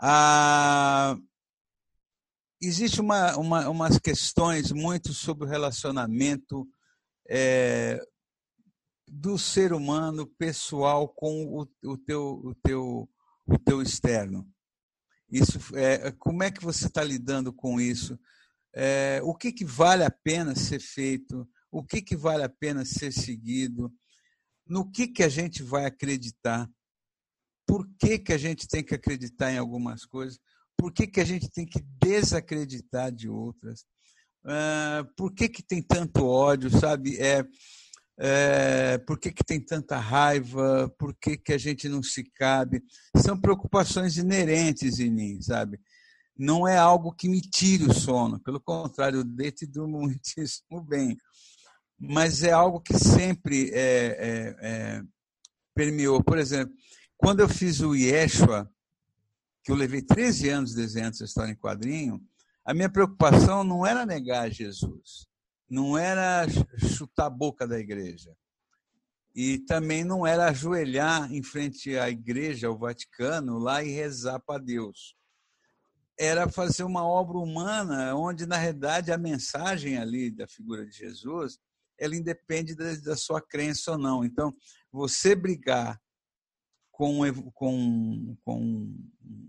[0.00, 1.16] a,
[2.66, 6.68] existe uma, uma, umas questões muito sobre o relacionamento
[7.28, 8.00] é,
[9.06, 13.08] do ser humano pessoal com o, o, teu, o, teu,
[13.46, 14.48] o teu externo.
[15.30, 18.18] Isso, é, como é que você está lidando com isso?
[18.74, 21.48] É, o que, que vale a pena ser feito?
[21.70, 23.92] O que, que vale a pena ser seguido?
[24.66, 26.68] No que, que a gente vai acreditar?
[27.66, 30.38] Por que, que a gente tem que acreditar em algumas coisas?
[30.76, 33.84] Por que, que a gente tem que desacreditar de outras?
[34.44, 37.16] Uh, por que, que tem tanto ódio, sabe?
[37.18, 37.44] É,
[38.18, 40.92] é, por que, que tem tanta raiva?
[40.98, 42.82] Por que, que a gente não se cabe?
[43.16, 45.80] São preocupações inerentes em mim, sabe?
[46.36, 50.80] Não é algo que me tire o sono, pelo contrário, eu deito e durmo muitíssimo
[50.82, 51.16] bem.
[51.98, 55.02] Mas é algo que sempre é, é, é,
[55.74, 56.22] permeou.
[56.22, 56.74] Por exemplo,
[57.16, 58.68] quando eu fiz o Yeshua,
[59.64, 62.22] que eu levei 13 anos desenhando essa história em quadrinho,
[62.66, 65.26] a minha preocupação não era negar Jesus,
[65.68, 66.46] não era
[66.96, 68.30] chutar a boca da igreja.
[69.34, 74.62] E também não era ajoelhar em frente à igreja, ao Vaticano, lá e rezar para
[74.62, 75.16] Deus.
[76.16, 81.58] Era fazer uma obra humana, onde, na realidade, a mensagem ali da figura de Jesus,
[81.98, 84.24] ela independe da, da sua crença ou não.
[84.24, 84.54] Então,
[84.92, 86.00] você brigar
[86.94, 87.20] com,
[87.52, 88.96] com, com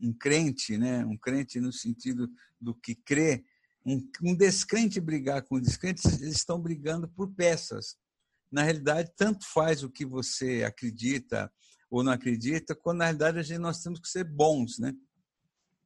[0.01, 1.05] um crente, né?
[1.05, 2.27] um crente no sentido
[2.59, 3.45] do que crê,
[3.85, 7.97] um, um descrente brigar com um descrente, eles estão brigando por peças.
[8.51, 11.51] Na realidade, tanto faz o que você acredita
[11.89, 14.91] ou não acredita, quando na realidade a gente, nós temos que ser bons, né?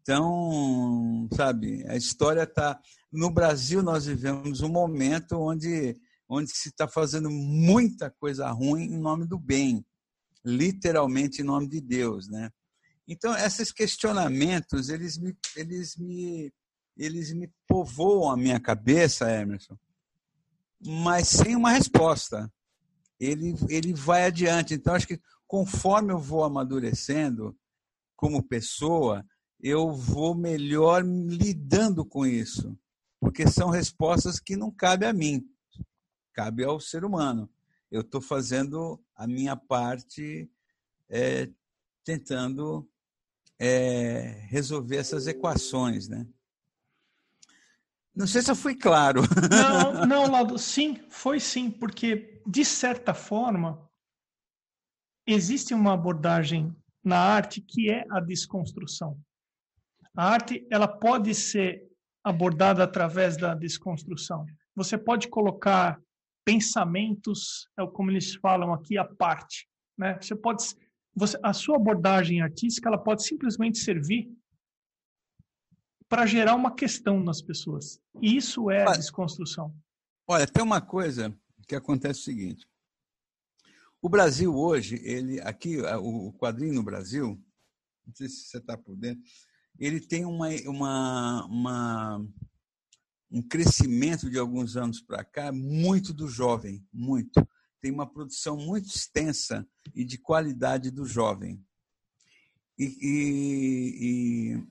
[0.02, 2.80] Então, sabe, a história está.
[3.12, 8.98] No Brasil, nós vivemos um momento onde, onde se está fazendo muita coisa ruim em
[8.98, 9.86] nome do bem
[10.50, 12.50] literalmente em nome de Deus, né?
[13.08, 16.54] Então, esses questionamentos, eles me, eles me,
[16.96, 19.78] eles me povoam a minha cabeça, Emerson,
[20.80, 22.52] mas sem uma resposta.
[23.20, 24.74] Ele, ele vai adiante.
[24.74, 27.58] Então, acho que conforme eu vou amadurecendo
[28.16, 29.26] como pessoa,
[29.60, 32.78] eu vou melhor lidando com isso.
[33.20, 35.44] porque são respostas que não cabe a mim,
[36.34, 37.50] cabe ao ser humano.
[37.92, 40.50] Eu estou fazendo a minha parte,
[41.10, 41.50] é,
[42.06, 42.90] tentando
[43.60, 46.26] é, resolver essas equações, né?
[48.16, 49.22] Não sei se eu fui claro.
[49.52, 53.86] Não, não, Lado, sim, foi sim, porque de certa forma
[55.28, 59.20] existe uma abordagem na arte que é a desconstrução.
[60.16, 61.84] A arte ela pode ser
[62.24, 64.46] abordada através da desconstrução.
[64.74, 66.02] Você pode colocar
[66.50, 69.68] pensamentos, é como eles falam aqui, à parte.
[69.98, 70.18] Né?
[70.20, 70.64] Você pode,
[71.16, 74.32] você, a sua abordagem artística ela pode simplesmente servir
[76.08, 78.02] para gerar uma questão nas pessoas.
[78.20, 79.76] E isso é a desconstrução.
[80.28, 81.36] Olha, tem uma coisa
[81.68, 82.68] que acontece o seguinte.
[84.02, 87.40] O Brasil hoje, ele aqui o quadrinho no Brasil,
[88.08, 89.22] não sei se você está por dentro,
[89.78, 92.28] ele tem uma, uma, uma
[93.32, 97.48] um crescimento de alguns anos para cá muito do jovem, muito.
[97.80, 101.64] Tem uma produção muito extensa e de qualidade do jovem.
[102.78, 104.68] E, e, e,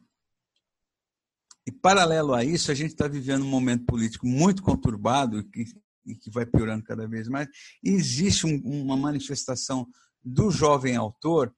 [1.66, 5.64] e paralelo a isso, a gente está vivendo um momento político muito conturbado que,
[6.05, 7.49] e que vai piorando cada vez mais.
[7.83, 9.87] E existe um, uma manifestação
[10.25, 11.55] do jovem autor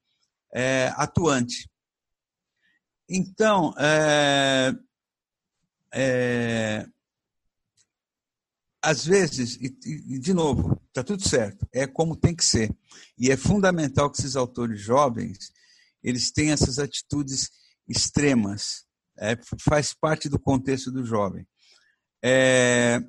[0.53, 1.69] é, atuante.
[3.09, 4.73] Então, é,
[5.93, 6.85] é,
[8.83, 9.77] às vezes, e,
[10.15, 12.75] e de novo, está tudo certo, é como tem que ser.
[13.17, 15.51] E é fundamental que esses autores jovens
[16.03, 17.49] eles tenham essas atitudes
[17.87, 18.85] extremas.
[19.19, 21.45] É, faz parte do contexto do jovem.
[22.23, 22.99] É,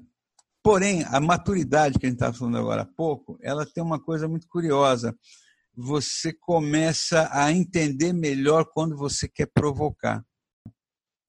[0.63, 4.29] porém, a maturidade que a gente estava falando agora há pouco, ela tem uma coisa
[4.29, 5.17] muito curiosa.
[5.75, 10.23] Você começa a entender melhor quando você quer provocar.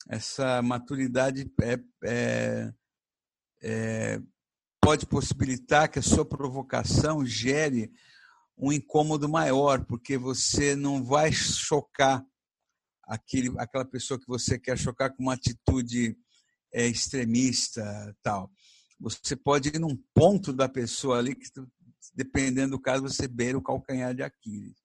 [0.07, 2.73] Essa maturidade é, é,
[3.61, 4.21] é
[4.81, 7.89] pode possibilitar que a sua provocação gere
[8.57, 12.23] um incômodo maior, porque você não vai chocar
[13.03, 16.17] aquele, aquela pessoa que você quer chocar com uma atitude
[16.73, 18.51] é, extremista, tal.
[18.99, 21.47] Você pode ir num ponto da pessoa ali que,
[22.13, 24.77] dependendo do caso, você beira o calcanhar de Aquiles.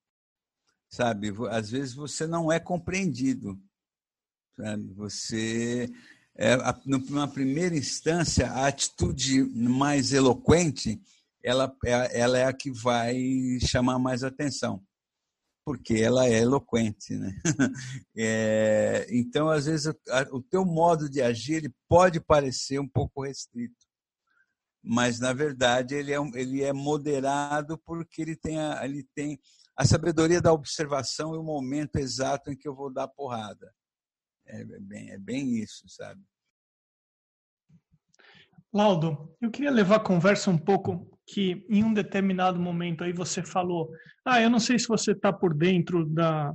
[0.89, 1.33] Sabe?
[1.51, 3.61] Às vezes você não é compreendido.
[4.59, 4.93] Sabe?
[4.95, 5.89] Você
[6.37, 11.01] é, numa primeira instância, a atitude mais eloquente
[11.43, 13.17] ela, é, ela é a que vai
[13.61, 14.83] chamar mais atenção,
[15.65, 17.15] porque ela é eloquente.
[17.15, 17.33] Né?
[18.21, 19.93] É, então, às vezes,
[20.33, 23.87] o teu modo de agir ele pode parecer um pouco restrito,
[24.83, 29.39] mas, na verdade, ele é, ele é moderado porque ele tem, a, ele tem
[29.77, 33.73] a sabedoria da observação e o momento exato em que eu vou dar porrada.
[34.49, 36.21] É bem, é bem isso, sabe?
[38.73, 43.43] Laudo, eu queria levar a conversa um pouco que em um determinado momento aí você
[43.43, 43.91] falou,
[44.25, 46.55] ah, eu não sei se você está por dentro da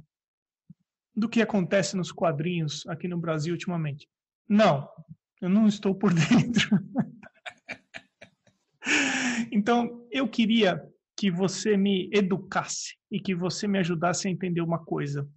[1.15, 4.09] do que acontece nos quadrinhos aqui no Brasil ultimamente.
[4.49, 4.89] Não,
[5.39, 6.79] eu não estou por dentro.
[9.51, 10.83] então, eu queria
[11.15, 15.29] que você me educasse e que você me ajudasse a entender uma coisa.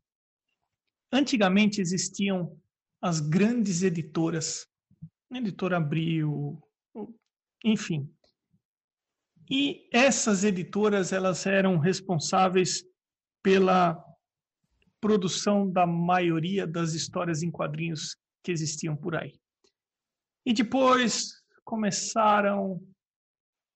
[1.13, 2.59] Antigamente existiam
[3.01, 4.67] as grandes editoras,
[5.31, 6.61] editora Abril,
[7.65, 8.11] enfim.
[9.49, 12.85] E essas editoras elas eram responsáveis
[13.43, 14.03] pela
[15.01, 19.39] produção da maioria das histórias em quadrinhos que existiam por aí.
[20.45, 22.81] E depois começaram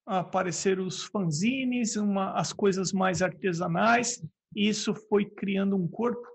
[0.07, 4.21] a aparecer os fanzines, uma, as coisas mais artesanais,
[4.57, 6.27] e isso foi criando um corpo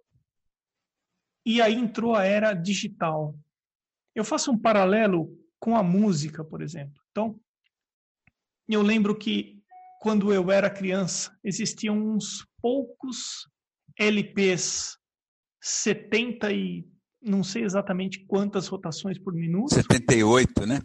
[1.45, 3.36] e aí entrou a era digital.
[4.15, 7.01] Eu faço um paralelo com a música, por exemplo.
[7.12, 7.39] Então,
[8.67, 9.62] eu lembro que
[10.01, 13.47] quando eu era criança, existiam uns poucos
[13.97, 14.97] LPs,
[15.62, 16.88] 70 e
[17.21, 19.73] não sei exatamente quantas rotações por minuto.
[19.73, 20.79] 78, né?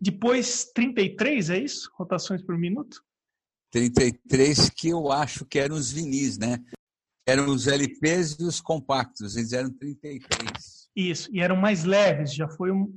[0.00, 1.90] Depois 33, é isso?
[1.94, 3.02] Rotações por minuto?
[3.70, 6.58] 33 que eu acho que eram os vinis, né?
[7.26, 10.88] Eram os LPs e os compactos, eles eram 33.
[10.94, 12.92] Isso, e eram mais leves, já foi um,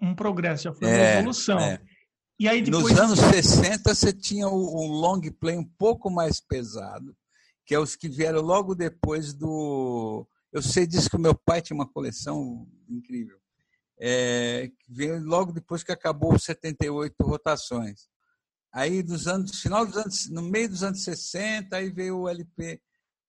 [0.00, 1.58] um progresso, já foi uma é, evolução.
[1.58, 1.80] É.
[2.38, 2.84] E aí depois...
[2.84, 7.14] Nos anos 60 você tinha um long play um pouco mais pesado,
[7.66, 10.26] que é os que vieram logo depois do.
[10.52, 13.36] Eu sei disso que o meu pai tinha uma coleção incrível.
[14.00, 18.08] É, veio logo depois que acabou os 78 rotações.
[18.72, 22.80] Aí dos anos, final dos anos, no meio dos anos 60, aí veio o LP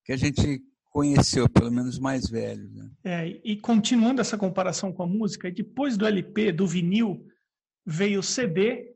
[0.09, 2.73] que a gente conheceu, pelo menos mais velhos.
[2.73, 2.89] Né?
[3.03, 7.27] É, e continuando essa comparação com a música, depois do LP, do vinil,
[7.85, 8.91] veio o CD,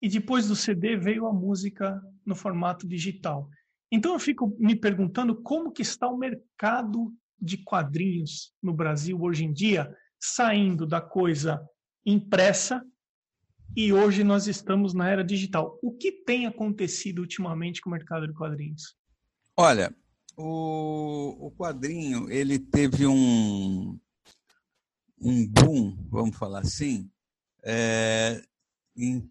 [0.00, 3.50] e depois do CD veio a música no formato digital.
[3.90, 9.44] Então eu fico me perguntando como que está o mercado de quadrinhos no Brasil hoje
[9.44, 11.60] em dia, saindo da coisa
[12.06, 12.84] impressa
[13.76, 15.76] e hoje nós estamos na era digital.
[15.82, 18.94] O que tem acontecido ultimamente com o mercado de quadrinhos?
[19.56, 19.92] Olha,
[20.36, 23.98] o, o quadrinho ele teve um,
[25.20, 27.10] um boom, vamos falar assim,
[27.62, 28.42] é,
[28.96, 29.30] em,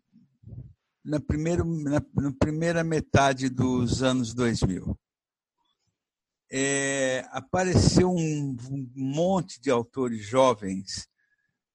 [1.04, 4.98] na, primeiro, na, na, primeira metade dos anos 2000.
[6.54, 11.08] É, apareceu um, um monte de autores jovens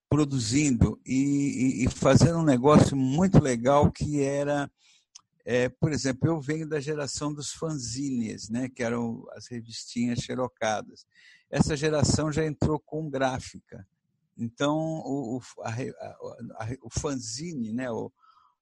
[0.09, 4.71] produzindo e, e, fazendo um negócio muito legal que era,
[5.47, 11.07] é, por exemplo, eu venho da geração dos fanzines, né, que eram as revistinhas xerocadas.
[11.49, 13.87] Essa geração já entrou com gráfica.
[14.37, 17.87] Então, o, a, a, a, o fanzine, né,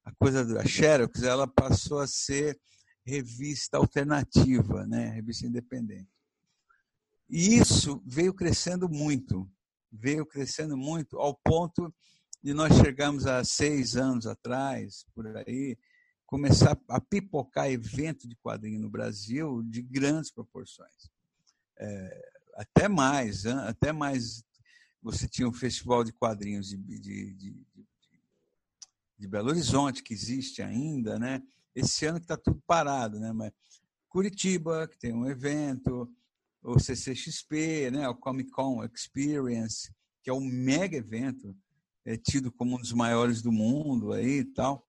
[0.05, 2.61] a coisa da Xerox, ela passou a ser
[3.05, 6.09] revista alternativa, né, revista independente.
[7.29, 9.51] E isso veio crescendo muito
[9.95, 11.95] veio crescendo muito ao ponto
[12.43, 15.79] de nós chegarmos há seis anos atrás, por aí,
[16.27, 21.11] começar a pipocar evento de quadrinho no Brasil de grandes proporções.
[21.79, 24.45] É, até mais, até mais.
[25.03, 27.67] Você tinha um festival de quadrinhos de, de, de,
[29.19, 31.43] de Belo Horizonte, que existe ainda, né?
[31.75, 33.33] Esse ano que está tudo parado, né?
[33.33, 33.53] Mas
[34.09, 36.09] Curitiba, que tem um evento,
[36.63, 41.55] o CCXP, né, o Comic Con Experience, que é um mega evento,
[42.05, 44.87] é tido como um dos maiores do mundo aí e tal.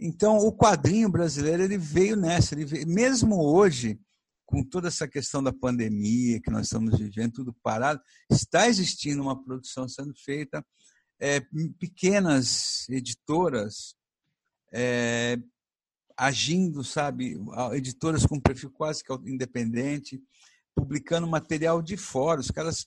[0.00, 4.00] Então, o quadrinho brasileiro ele veio nessa, ele veio, mesmo hoje,
[4.46, 9.40] com toda essa questão da pandemia que nós estamos vivendo, tudo parado, está existindo uma
[9.40, 10.64] produção sendo feita,
[11.20, 11.40] é,
[11.78, 13.94] pequenas editoras
[14.72, 15.38] é,
[16.16, 17.38] agindo, sabe,
[17.72, 20.20] editoras com perfil quase que independente,
[20.74, 22.40] publicando material de fora.
[22.40, 22.86] Os caras,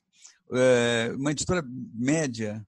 [0.52, 2.66] é, uma editora média,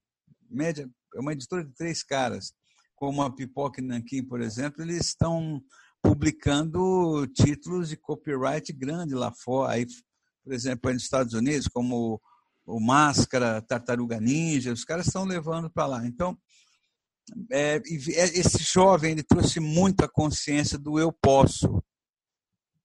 [0.48, 2.54] média, é uma editora de três caras,
[2.96, 5.62] como a Pipoca e Nanquim, por exemplo, eles estão
[6.02, 9.74] publicando títulos de copyright grande lá fora.
[9.74, 9.86] Aí,
[10.42, 12.20] por exemplo, nos Estados Unidos, como
[12.64, 16.06] o Máscara, Tartaruga Ninja, os caras estão levando para lá.
[16.06, 16.36] Então,
[17.50, 17.80] é, é,
[18.22, 21.82] esse jovem ele trouxe muita consciência do eu posso.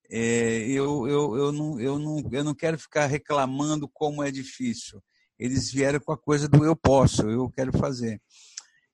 [0.10, 5.02] É, eu, eu, eu, não, eu, não, eu não quero ficar reclamando como é difícil.
[5.40, 8.22] Eles vieram com a coisa do eu posso, eu quero fazer.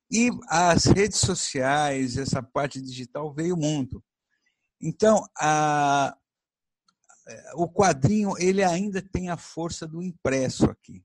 [0.09, 4.03] E as redes sociais, essa parte digital veio muito.
[4.81, 6.15] Então, a,
[7.55, 11.03] o quadrinho ele ainda tem a força do impresso aqui.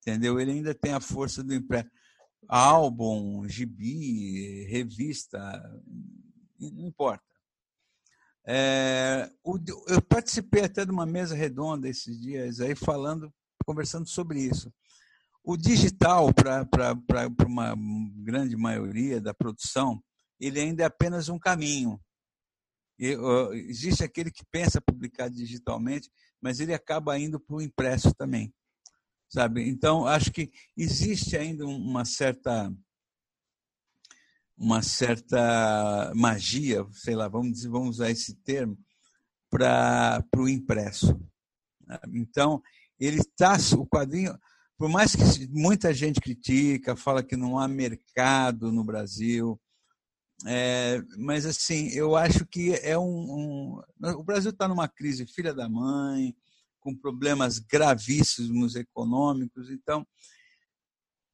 [0.00, 0.38] Entendeu?
[0.40, 1.90] Ele ainda tem a força do impresso.
[2.48, 5.40] Álbum, gibi, revista,
[6.58, 7.24] não importa.
[8.44, 9.30] É,
[9.86, 13.32] eu participei até de uma mesa redonda esses dias aí falando,
[13.64, 14.72] conversando sobre isso.
[15.44, 16.66] O digital, para
[17.46, 17.74] uma
[18.16, 20.02] grande maioria da produção,
[20.38, 22.00] ele ainda é apenas um caminho.
[22.98, 26.08] E, uh, existe aquele que pensa publicar digitalmente,
[26.40, 28.54] mas ele acaba indo para o impresso também.
[29.28, 29.68] Sabe?
[29.68, 32.72] Então, acho que existe ainda uma certa
[34.56, 38.78] uma certa magia, sei lá, vamos, dizer, vamos usar esse termo,
[39.50, 41.20] para o impresso.
[42.12, 42.62] Então,
[42.98, 44.38] ele está, o quadrinho,
[44.82, 49.56] por mais que muita gente critica, fala que não há mercado no Brasil,
[50.44, 53.78] é, mas assim, eu acho que é um.
[54.02, 56.34] um o Brasil está numa crise filha da mãe,
[56.80, 60.04] com problemas gravíssimos econômicos, então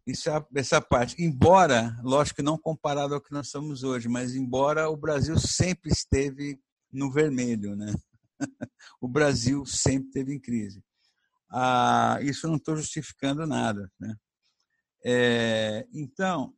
[0.07, 1.16] isso é essa parte.
[1.18, 6.61] Embora, lógico, não comparado ao que nós somos hoje, mas embora o Brasil sempre esteve
[6.92, 7.94] no vermelho, né?
[9.01, 10.84] o Brasil sempre esteve em crise.
[11.51, 14.14] Ah, isso não estou justificando nada, né?
[15.05, 16.53] É, então,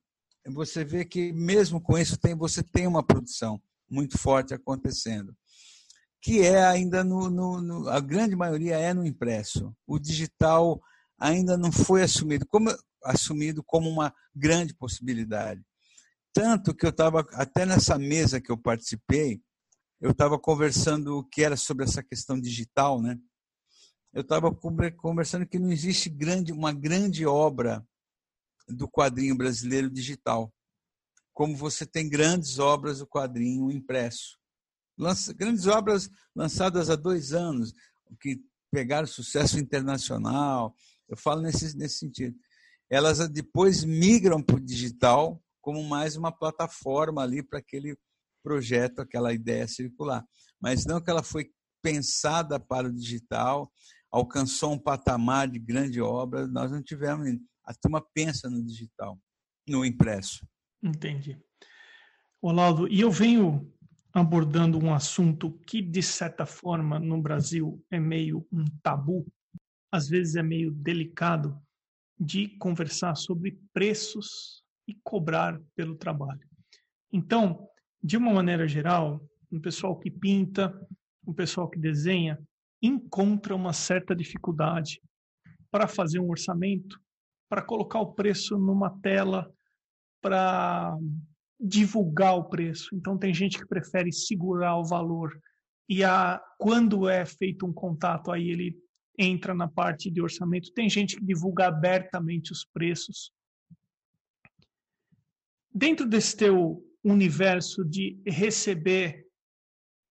[0.47, 5.37] você vê que mesmo com isso tem, você tem uma produção muito forte acontecendo,
[6.23, 9.75] que é ainda no, no, no a grande maioria é no impresso.
[9.87, 10.81] O digital
[11.19, 12.47] ainda não foi assumido.
[12.47, 12.71] Como
[13.05, 15.63] assumido como uma grande possibilidade.
[16.33, 19.41] Tanto que eu estava, até nessa mesa que eu participei,
[20.01, 23.19] eu estava conversando o que era sobre essa questão digital, né?
[24.13, 27.87] Eu estava conversando que não existe grande, uma grande obra
[28.69, 30.53] do quadrinho brasileiro digital,
[31.33, 34.39] como você tem grandes obras do quadrinho impresso.
[34.99, 37.73] Lança, grandes obras lançadas há dois anos,
[38.21, 38.41] que
[38.71, 40.75] pegaram sucesso internacional,
[41.09, 42.37] eu falo nesse, nesse sentido.
[42.89, 47.97] Elas depois migram para o digital como mais uma plataforma ali para aquele
[48.43, 50.25] projeto, aquela ideia circular.
[50.61, 51.51] Mas não que ela foi
[51.83, 53.71] pensada para o digital,
[54.11, 57.29] alcançou um patamar de grande obra, nós não tivemos.
[57.65, 59.19] A turma pensa no digital,
[59.69, 60.47] no impresso.
[60.83, 61.39] Entendi.
[62.43, 63.71] Olaudo, e eu venho
[64.13, 69.27] abordando um assunto que, de certa forma, no Brasil é meio um tabu,
[69.93, 71.61] às vezes é meio delicado
[72.19, 76.47] de conversar sobre preços e cobrar pelo trabalho.
[77.13, 77.69] Então,
[78.03, 80.75] de uma maneira geral, o pessoal que pinta,
[81.25, 82.39] o pessoal que desenha,
[82.83, 85.01] encontra uma certa dificuldade
[85.71, 87.01] para fazer um orçamento,
[87.49, 89.53] para colocar o preço numa tela,
[90.21, 90.97] para
[91.59, 92.95] divulgar o preço.
[92.95, 95.39] Então tem gente que prefere segurar o valor
[95.89, 98.79] e a quando é feito um contato aí ele
[99.19, 100.73] entra na parte de orçamento.
[100.73, 103.33] Tem gente que divulga abertamente os preços.
[105.73, 109.27] Dentro desse teu universo de receber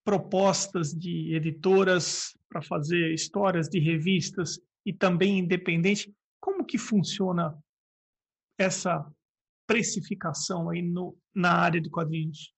[0.09, 7.55] propostas de editoras para fazer histórias de revistas e também independente, como que funciona
[8.57, 9.05] essa
[9.67, 12.51] precificação aí no, na área de quadrinhos?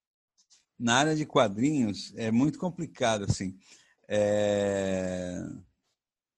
[0.79, 3.57] Na área de quadrinhos é muito complicado assim.
[4.07, 5.37] É...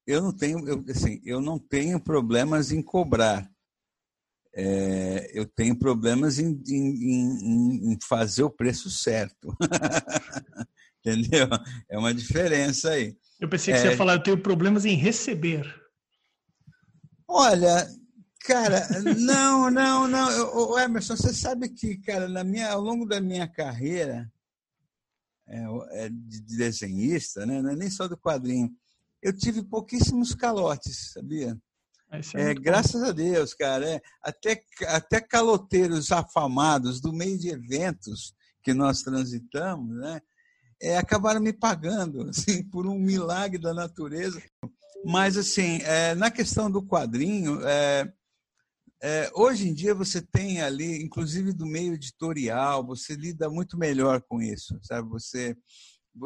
[0.08, 3.48] Eu não tenho, eu, assim, eu não tenho problemas em cobrar.
[4.56, 9.56] É, eu tenho problemas em, em, em, fazer o preço certo.
[11.06, 11.48] Entendeu?
[11.90, 13.16] É uma diferença aí.
[13.40, 15.82] Eu pensei que é, você ia falar, eu tenho problemas em receber.
[17.28, 17.88] Olha,
[18.44, 18.86] Cara,
[19.18, 20.54] não, não, não.
[20.54, 24.30] O Emerson, você sabe que, cara, na minha, ao longo da minha carreira
[25.48, 28.70] é, é, de desenhista, né, é nem só do quadrinho,
[29.22, 31.58] eu tive pouquíssimos calotes, sabia?
[32.36, 33.08] É, é graças bom.
[33.08, 33.90] a Deus, cara.
[33.90, 40.22] É, até, até caloteiros afamados do meio de eventos que nós transitamos, né?
[40.84, 44.42] É, acabaram me pagando, assim, por um milagre da natureza.
[45.06, 48.12] Mas, assim, é, na questão do quadrinho, é,
[49.02, 54.22] é, hoje em dia você tem ali, inclusive do meio editorial, você lida muito melhor
[54.22, 55.10] com isso, sabe?
[55.10, 55.58] Você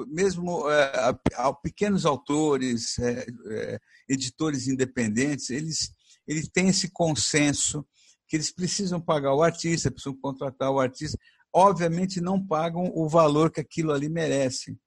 [0.08, 3.80] mesmo é, a, a, pequenos autores, é, é,
[4.10, 5.91] editores independentes, eles
[6.28, 7.88] eles têm esse consenso
[8.28, 11.18] que eles precisam pagar o artista, precisam contratar o artista.
[11.54, 14.78] Obviamente não pagam o valor que aquilo ali merece.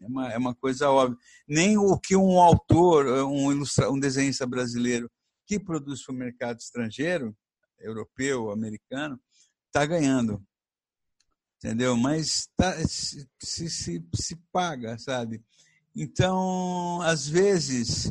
[0.00, 1.16] É uma, é uma coisa óbvia.
[1.46, 5.10] Nem o que um autor, um, ilustra, um desenhista brasileiro
[5.46, 7.36] que produz para o mercado estrangeiro,
[7.78, 9.20] europeu, americano,
[9.66, 10.42] está ganhando.
[11.56, 11.96] Entendeu?
[11.96, 15.42] Mas tá, se, se, se paga, sabe?
[15.94, 18.10] Então, às vezes,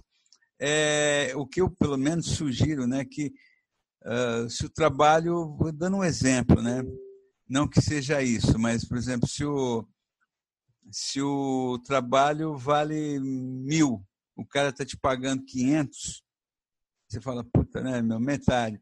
[0.60, 3.34] é, o que eu pelo menos sugiro, né, que
[4.06, 6.82] uh, se o trabalho, dando um exemplo, né,
[7.52, 9.86] não que seja isso, mas, por exemplo, se o,
[10.90, 14.02] se o trabalho vale mil,
[14.38, 16.24] o cara está te pagando 500,
[17.10, 18.82] você fala, puta, né, meu, metade.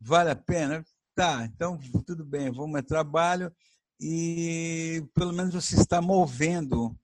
[0.00, 0.84] Vale a pena?
[1.14, 3.54] Tá, então tudo bem, vamos a trabalho
[4.00, 6.98] e pelo menos você está movendo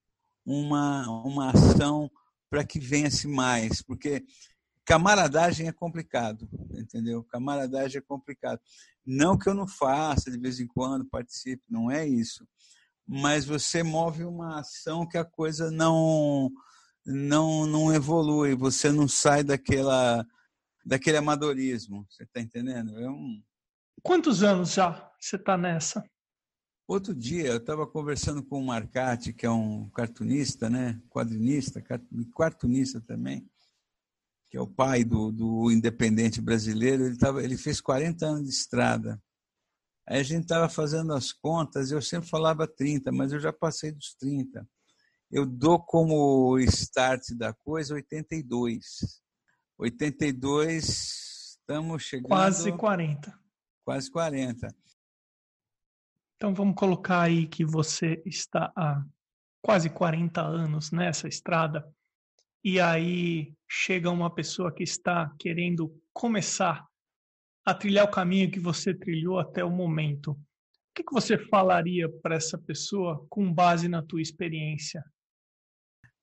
[0.44, 2.10] uma, uma ação
[2.50, 4.24] para que venha-se mais, porque
[4.84, 7.22] camaradagem é complicado, entendeu?
[7.24, 8.60] Camaradagem é complicado.
[9.06, 12.46] Não que eu não faça de vez em quando, participe, não é isso.
[13.06, 16.50] Mas você move uma ação que a coisa não
[17.04, 20.26] não não evolui, você não sai daquela
[20.84, 22.06] daquele amadorismo.
[22.10, 22.98] Você está entendendo?
[22.98, 23.42] É um...
[24.02, 26.04] Quantos anos já você está nessa?
[26.86, 31.00] Outro dia eu estava conversando com o Marcati, que é um cartunista, né?
[31.10, 31.82] quadrinista,
[32.36, 33.48] cartunista também,
[34.56, 37.04] que é o pai do, do independente brasileiro.
[37.04, 39.22] Ele, tava, ele fez 40 anos de estrada.
[40.08, 43.92] Aí a gente estava fazendo as contas, eu sempre falava 30, mas eu já passei
[43.92, 44.66] dos 30.
[45.30, 49.20] Eu dou como start da coisa 82.
[49.76, 52.28] 82, estamos chegando.
[52.28, 53.38] Quase 40.
[53.84, 54.68] Quase 40.
[56.36, 59.04] Então vamos colocar aí que você está há
[59.60, 61.86] quase 40 anos nessa estrada
[62.64, 66.86] e aí chega uma pessoa que está querendo começar
[67.64, 70.32] a trilhar o caminho que você trilhou até o momento.
[70.32, 70.38] O
[70.94, 75.04] que, que você falaria para essa pessoa com base na tua experiência?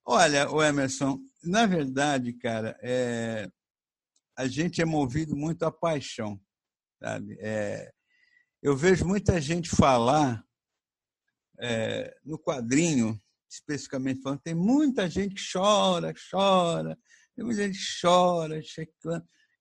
[0.04, 3.48] Olha, o Emerson, na verdade, cara, é,
[4.36, 6.40] a gente é movido muito a paixão,
[7.02, 7.36] sabe?
[7.40, 7.92] É,
[8.62, 10.44] eu vejo muita gente falar
[11.60, 13.18] é, no quadrinho
[13.54, 16.98] especificamente falando, tem muita gente que chora, chora,
[17.34, 18.60] tem muita gente chora,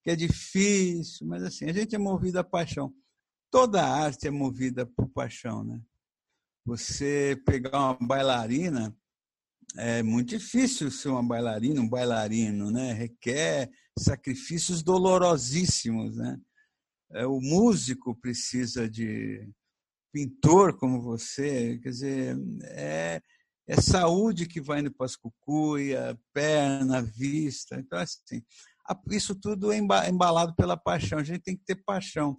[0.04, 2.94] que é difícil, mas assim, a gente é movido a paixão.
[3.50, 5.82] Toda arte é movida por paixão, né?
[6.66, 8.96] Você pegar uma bailarina,
[9.78, 12.94] é muito difícil ser uma bailarina, um bailarino, né?
[12.94, 16.40] Requer sacrifícios dolorosíssimos, né?
[17.12, 19.48] É, o músico precisa de
[20.12, 23.22] pintor como você, quer dizer, é,
[23.68, 25.18] é saúde que vai indo para as
[26.34, 27.78] perna, vista.
[27.80, 28.44] Então, assim,
[29.10, 31.20] isso tudo é embalado pela paixão.
[31.20, 32.36] A gente tem que ter paixão.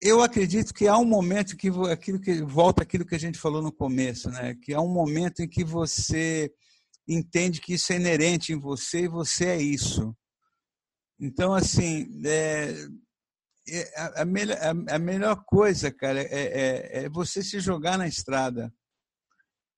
[0.00, 3.62] Eu acredito que há um momento que aquilo que volta aquilo que a gente falou
[3.62, 4.54] no começo, né?
[4.62, 6.52] Que há um momento em que você
[7.08, 10.14] entende que isso é inerente em você e você é isso.
[11.18, 12.74] Então, assim, é,
[13.68, 17.96] é, a, a, melhor, a, a, melhor coisa, cara, é, é, é, você se jogar
[17.96, 18.72] na estrada.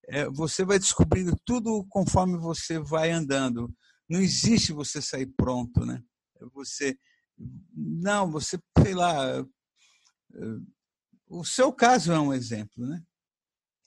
[0.08, 3.72] É, você vai descobrindo tudo conforme você vai andando.
[4.08, 6.00] Não existe você sair pronto, né?
[6.52, 6.96] Você
[7.74, 9.44] não, você sei lá.
[11.28, 13.02] O seu caso é um exemplo, né?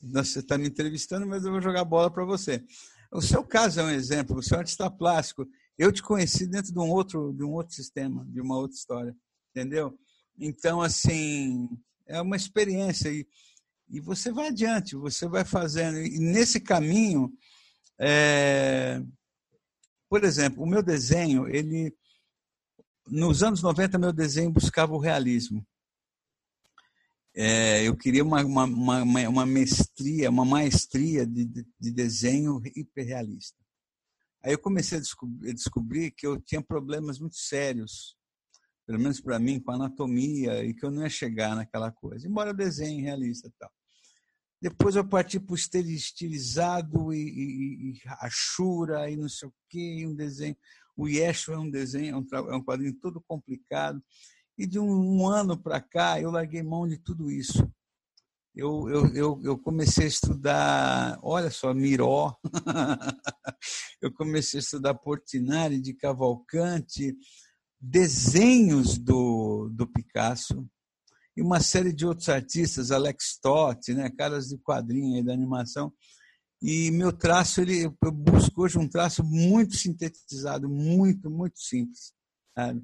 [0.01, 2.63] Você está me entrevistando, mas eu vou jogar bola para você.
[3.11, 4.39] O seu caso é um exemplo.
[4.39, 5.47] É um artista plástico.
[5.77, 9.15] Eu te conheci dentro de um outro, de um outro sistema, de uma outra história
[9.59, 9.97] entendeu?
[10.37, 11.67] Então, assim,
[12.07, 13.27] é uma experiência e,
[13.89, 15.97] e você vai adiante, você vai fazendo.
[15.99, 17.31] E nesse caminho,
[17.99, 19.01] é...
[20.09, 21.95] por exemplo, o meu desenho, ele.
[23.07, 25.65] Nos anos 90, meu desenho buscava o realismo.
[27.35, 33.57] É, eu queria uma, uma, uma, uma mestria, uma maestria de, de, de desenho hiperrealista.
[34.43, 38.15] Aí eu comecei a descobrir, a descobrir que eu tinha problemas muito sérios
[38.89, 42.49] pelo menos para mim, com anatomia, e que eu não ia chegar naquela coisa, embora
[42.49, 43.71] eu desenhe realista e tal.
[44.61, 50.05] Depois eu parti para o estilizado e, e, e rachura e não sei o quê,
[50.05, 50.55] um desenho.
[50.97, 54.03] O Yeshua é um desenho, é um, é um quadrinho todo complicado.
[54.57, 57.65] E de um, um ano para cá, eu larguei mão de tudo isso.
[58.53, 62.35] Eu, eu, eu, eu, comecei a estudar, olha só, Miró,
[64.01, 67.15] eu comecei a estudar Portinari de Cavalcante,
[67.79, 70.67] desenhos do, do Picasso
[71.39, 75.93] e uma série de outros artistas, Alex Stott, né, caras de quadrinho e da animação.
[76.61, 82.13] E meu traço, ele, eu busco hoje um traço muito sintetizado, muito, muito simples.
[82.53, 82.83] Sabe?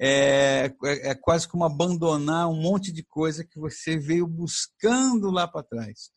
[0.00, 5.46] É, é, é quase como abandonar um monte de coisa que você veio buscando lá
[5.46, 6.10] para trás.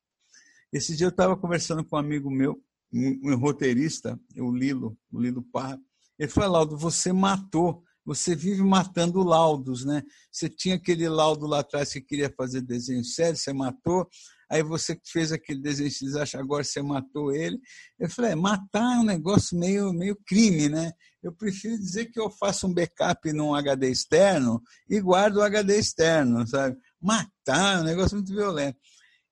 [0.71, 2.57] Esse dia eu estava conversando com um amigo meu,
[2.93, 5.77] um, um roteirista, o Lilo, o Lilo Parra.
[6.17, 10.01] Ele falou, Laudo, você matou você vive matando laudos, né?
[10.31, 14.07] Você tinha aquele laudo lá atrás que queria fazer desenho sério, você matou,
[14.49, 17.59] aí você fez aquele desenho acha agora você matou ele.
[17.99, 20.93] Eu falei, é, matar é um negócio meio, meio crime, né?
[21.21, 25.77] Eu prefiro dizer que eu faço um backup num HD externo e guardo o HD
[25.77, 26.77] externo, sabe?
[27.01, 28.77] Matar é um negócio muito violento.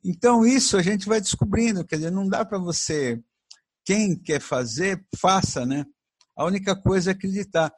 [0.03, 3.23] Então, isso a gente vai descobrindo, quer dizer, não dá para você,
[3.85, 5.85] quem quer fazer, faça, né?
[6.37, 7.71] A única coisa é acreditar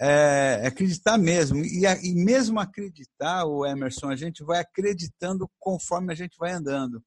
[0.00, 1.64] é, acreditar mesmo.
[1.64, 7.02] E, e mesmo acreditar, o Emerson, a gente vai acreditando conforme a gente vai andando.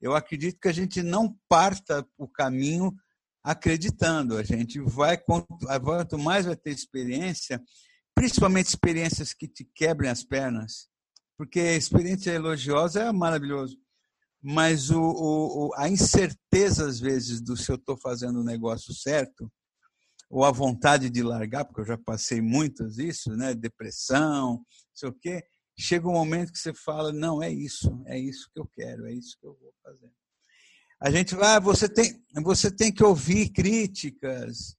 [0.00, 2.92] Eu acredito que a gente não parta o caminho
[3.44, 4.36] acreditando.
[4.36, 7.62] A gente vai, quanto mais vai ter experiência,
[8.14, 10.88] principalmente experiências que te quebrem as pernas,
[11.36, 13.78] porque a experiência elogiosa é maravilhoso,
[14.42, 19.50] mas o, o, a incerteza, às vezes, do se eu estou fazendo o negócio certo,
[20.30, 23.52] ou a vontade de largar, porque eu já passei muitas isso, né?
[23.52, 25.44] Depressão, não sei o quê.
[25.76, 29.12] Chega um momento que você fala, não, é isso, é isso que eu quero, é
[29.12, 30.12] isso que eu vou fazer.
[31.02, 34.76] A gente vai, ah, você tem, você tem que ouvir críticas,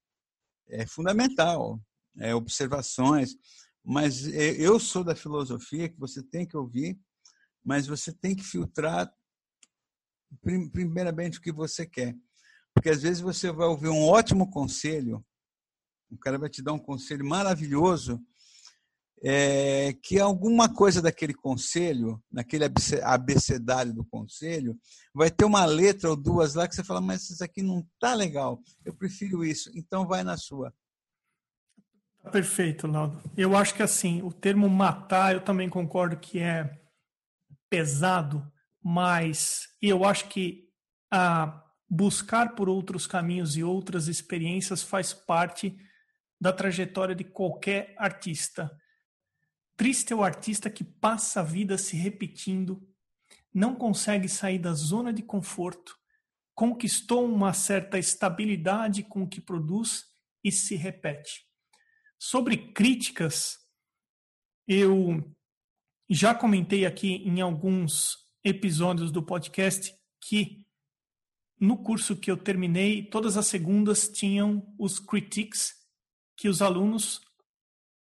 [0.70, 1.82] é fundamental,
[2.20, 3.36] é, observações,
[3.84, 6.98] mas eu sou da filosofia que você tem que ouvir,
[7.64, 9.12] mas você tem que filtrar
[10.72, 12.16] primeiramente o que você quer.
[12.74, 15.26] Porque às vezes você vai ouvir um ótimo conselho
[16.12, 18.22] o cara vai te dar um conselho maravilhoso,
[19.24, 22.66] é, que alguma coisa daquele conselho, naquele
[23.04, 24.78] abecedário do conselho,
[25.14, 28.14] vai ter uma letra ou duas lá que você fala, mas isso aqui não tá
[28.14, 30.74] legal, eu prefiro isso, então vai na sua.
[32.32, 33.22] Perfeito, Laudo.
[33.36, 36.80] Eu acho que assim, o termo matar, eu também concordo que é
[37.70, 38.46] pesado,
[38.84, 40.68] mas eu acho que
[41.12, 45.76] a buscar por outros caminhos e outras experiências faz parte
[46.42, 48.76] da trajetória de qualquer artista.
[49.78, 52.82] Triste é o artista que passa a vida se repetindo,
[53.54, 55.96] não consegue sair da zona de conforto,
[56.56, 60.06] conquistou uma certa estabilidade com o que produz
[60.44, 61.46] e se repete.
[62.18, 63.60] Sobre críticas,
[64.68, 65.32] eu
[66.10, 70.66] já comentei aqui em alguns episódios do podcast que
[71.60, 75.81] no curso que eu terminei, todas as segundas tinham os critiques
[76.42, 77.22] que os alunos,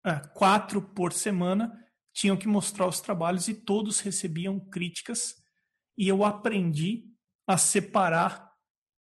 [0.05, 1.75] é, quatro por semana,
[2.13, 5.33] tinham que mostrar os trabalhos e todos recebiam críticas.
[5.97, 7.11] E eu aprendi
[7.47, 8.53] a separar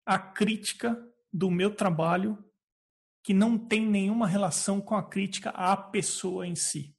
[0.05, 0.95] a crítica
[1.33, 2.37] do meu trabalho,
[3.23, 6.95] que não tem nenhuma relação com a crítica à pessoa em si.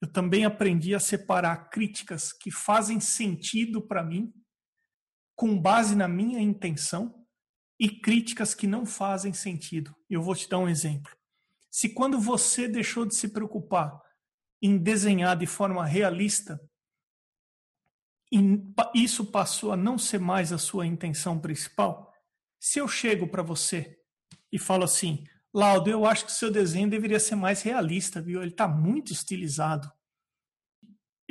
[0.00, 4.32] Eu também aprendi a separar críticas que fazem sentido para mim
[5.36, 7.26] com base na minha intenção
[7.78, 9.94] e críticas que não fazem sentido.
[10.08, 11.12] Eu vou te dar um exemplo.
[11.72, 14.00] Se quando você deixou de se preocupar
[14.60, 16.60] em desenhar de forma realista,
[18.94, 22.12] isso passou a não ser mais a sua intenção principal,
[22.60, 23.98] se eu chego para você
[24.50, 28.40] e falo assim, Laudo, eu acho que o seu desenho deveria ser mais realista, viu?
[28.40, 29.90] Ele está muito estilizado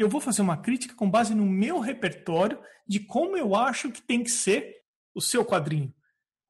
[0.02, 4.02] eu vou fazer uma crítica com base no meu repertório de como eu acho que
[4.02, 4.84] tem que ser
[5.14, 5.94] o seu quadrinho.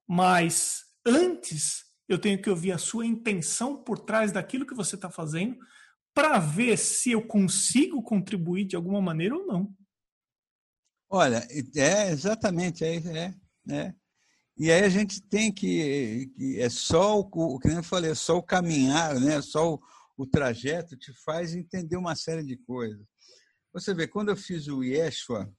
[0.07, 5.09] Mas antes, eu tenho que ouvir a sua intenção por trás daquilo que você está
[5.09, 5.57] fazendo
[6.13, 9.73] para ver se eu consigo contribuir de alguma maneira ou não.
[11.09, 11.45] Olha,
[11.75, 13.33] é exatamente, é, é,
[13.69, 13.95] é.
[14.57, 18.15] E aí a gente tem que, que é só o, o que eu falei, é
[18.15, 19.41] só o caminhar, né?
[19.41, 19.81] Só o,
[20.17, 23.03] o trajeto te faz entender uma série de coisas.
[23.73, 25.51] Você vê, quando eu fiz o Yeshua,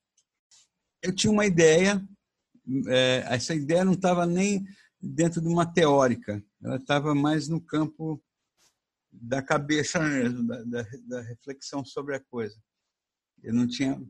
[1.02, 2.02] eu tinha uma ideia,
[2.86, 4.64] é, essa ideia não estava nem
[5.02, 8.22] dentro de uma teórica, ela estava mais no campo
[9.10, 12.56] da cabeça mesmo, da, da, da, reflexão sobre a coisa.
[13.42, 14.00] Eu não tinha,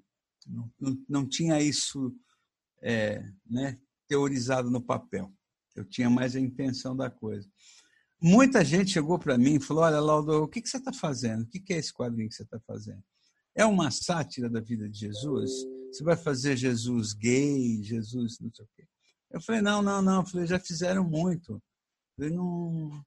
[0.47, 0.71] não,
[1.09, 2.15] não, tinha isso
[2.83, 5.33] é, né, teorizado no papel.
[5.75, 7.51] Eu tinha mais a intenção da coisa.
[8.21, 11.43] Muita gente chegou para mim e falou: Olha, Laudo, o que, que você está fazendo?
[11.43, 13.03] O que, que é esse quadrinho que você está fazendo?
[13.55, 15.51] É uma sátira da vida de Jesus?
[15.91, 18.87] Você vai fazer Jesus gay, Jesus não sei o quê.
[19.33, 20.21] Eu falei, não, não, não.
[20.21, 21.55] Eu falei, já fizeram muito.
[21.55, 21.61] Eu
[22.17, 23.05] falei, não,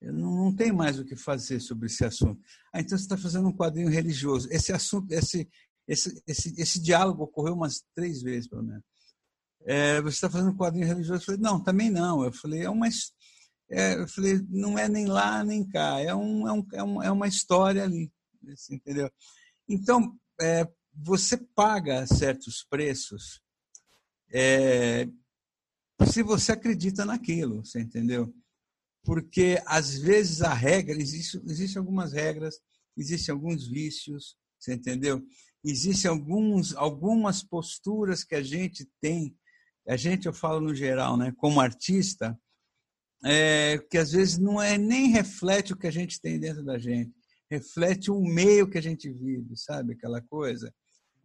[0.00, 2.40] eu não, não tem mais o que fazer sobre esse assunto.
[2.72, 4.48] Ah, então você está fazendo um quadrinho religioso.
[4.50, 5.48] Esse assunto, esse,
[5.86, 8.84] esse, esse, esse diálogo ocorreu umas três vezes, pelo menos.
[9.66, 11.22] É, você está fazendo um quadrinho religioso?
[11.22, 12.24] Eu falei, não, também não.
[12.24, 12.86] Eu falei, é uma,
[13.70, 17.04] é, eu falei, não é nem lá nem cá, é, um, é, um, é, uma,
[17.06, 18.12] é uma história ali,
[18.70, 19.10] entendeu?
[19.68, 23.40] Então, é, você paga certos preços
[24.32, 25.08] é,
[26.06, 28.34] se você acredita naquilo, você entendeu?
[29.04, 32.58] Porque às vezes a regra, existe, existem algumas regras,
[32.96, 35.22] existem alguns vícios, você entendeu?
[35.64, 39.36] Existem alguns, algumas posturas que a gente tem,
[39.88, 42.38] a gente, eu falo no geral, né, como artista,
[43.24, 46.78] é, que às vezes não é nem reflete o que a gente tem dentro da
[46.78, 47.14] gente
[47.50, 49.92] reflete o meio que a gente vive, sabe?
[49.92, 50.72] Aquela coisa.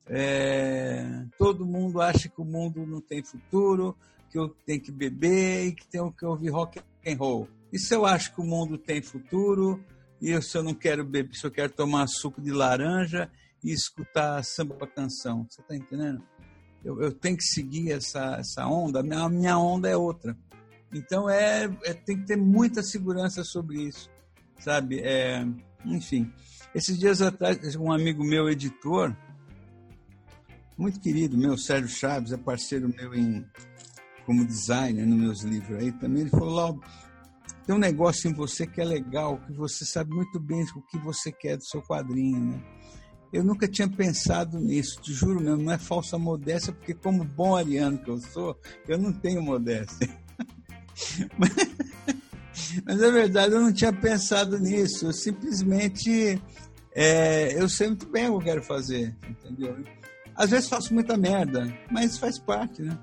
[0.08, 3.96] É, todo mundo acha que o mundo não tem futuro,
[4.30, 7.48] que eu tenho que beber e que tenho que ouvir rock and roll.
[7.74, 9.84] Se eu acho que o mundo tem futuro
[10.22, 13.30] e se eu não quero beber, se eu quero tomar suco de laranja
[13.64, 16.24] e escutar samba canção, você está entendendo?
[16.84, 20.38] Eu, eu, tenho que seguir essa, essa onda, a minha, a minha onda é outra.
[20.94, 24.10] Então é, é, tem que ter muita segurança sobre isso,
[24.60, 25.00] sabe?
[25.02, 25.46] É,
[25.86, 26.32] enfim,
[26.74, 29.16] esses dias atrás, um amigo meu, editor,
[30.78, 33.46] muito querido meu, Sérgio Chaves, é parceiro meu em,
[34.30, 36.80] como designer nos meus livros aí também, ele falou, Lau,
[37.66, 41.00] tem um negócio em você que é legal, que você sabe muito bem o que
[41.00, 42.64] você quer do seu quadrinho, né?
[43.34, 47.56] Eu nunca tinha pensado nisso, te juro mesmo, não é falsa modéstia, porque como bom
[47.56, 48.56] ariano que eu sou,
[48.88, 50.08] eu não tenho modéstia.
[52.86, 55.08] Mas é verdade, eu não tinha pensado nisso.
[55.08, 56.40] Eu simplesmente
[56.94, 59.76] é, eu sei muito bem o que eu quero fazer, entendeu?
[60.36, 62.96] Às vezes faço muita merda, mas faz parte, né?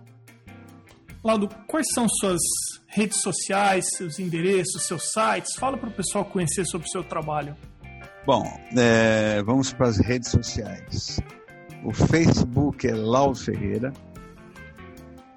[1.26, 2.40] Laudo, quais são suas
[2.86, 5.56] redes sociais, seus endereços, seus sites?
[5.56, 7.56] Fala para o pessoal conhecer sobre o seu trabalho.
[8.24, 8.44] Bom,
[8.78, 11.18] é, vamos para as redes sociais.
[11.82, 13.92] O Facebook é Laudo Ferreira.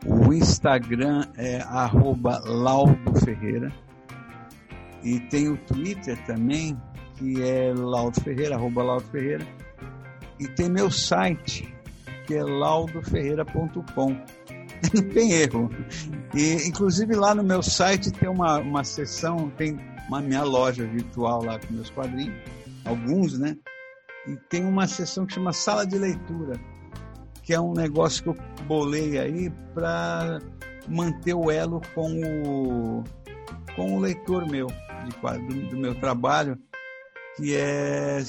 [0.06, 3.74] O Instagram é arroba Laudo Ferreira.
[5.04, 6.80] E tem o Twitter também,
[7.16, 9.48] que é Laudo Ferreira, arroba Laudo Ferreira.
[10.40, 11.68] E tem meu site,
[12.28, 14.39] que é laudoferreira.com.
[14.94, 15.70] Não tem erro.
[16.34, 21.44] E, inclusive, lá no meu site tem uma, uma seção, tem uma minha loja virtual
[21.44, 22.36] lá com meus quadrinhos,
[22.86, 23.58] alguns, né?
[24.28, 26.60] E tem uma seção que chama Sala de Leitura,
[27.44, 30.40] que é um negócio que eu bolei aí para
[30.88, 33.04] manter o elo com o,
[33.76, 36.58] com o leitor meu, de quadro, do, do meu trabalho,
[37.36, 38.22] que é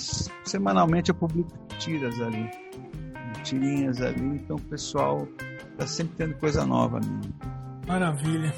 [0.45, 2.51] semanalmente eu publico tiras ali,
[3.43, 5.27] tirinhas ali, então o pessoal
[5.81, 7.01] está sempre tendo coisa nova.
[7.01, 7.21] Né?
[7.87, 8.53] Maravilha.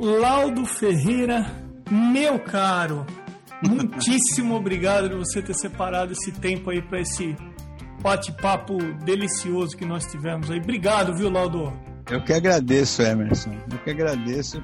[0.00, 1.46] Laudo Ferreira,
[1.90, 3.06] meu caro,
[3.62, 7.36] muitíssimo obrigado por você ter separado esse tempo aí para esse
[8.02, 10.58] bate-papo delicioso que nós tivemos aí.
[10.58, 11.72] Obrigado, viu, Laudo?
[12.10, 13.52] Eu que agradeço, Emerson.
[13.70, 14.62] Eu que agradeço.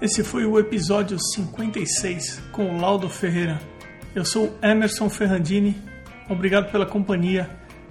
[0.00, 3.60] Esse foi o episódio 56 com o Laudo Ferreira.
[4.14, 5.76] Eu sou Emerson Ferrandini.
[6.28, 7.48] Obrigado pela companhia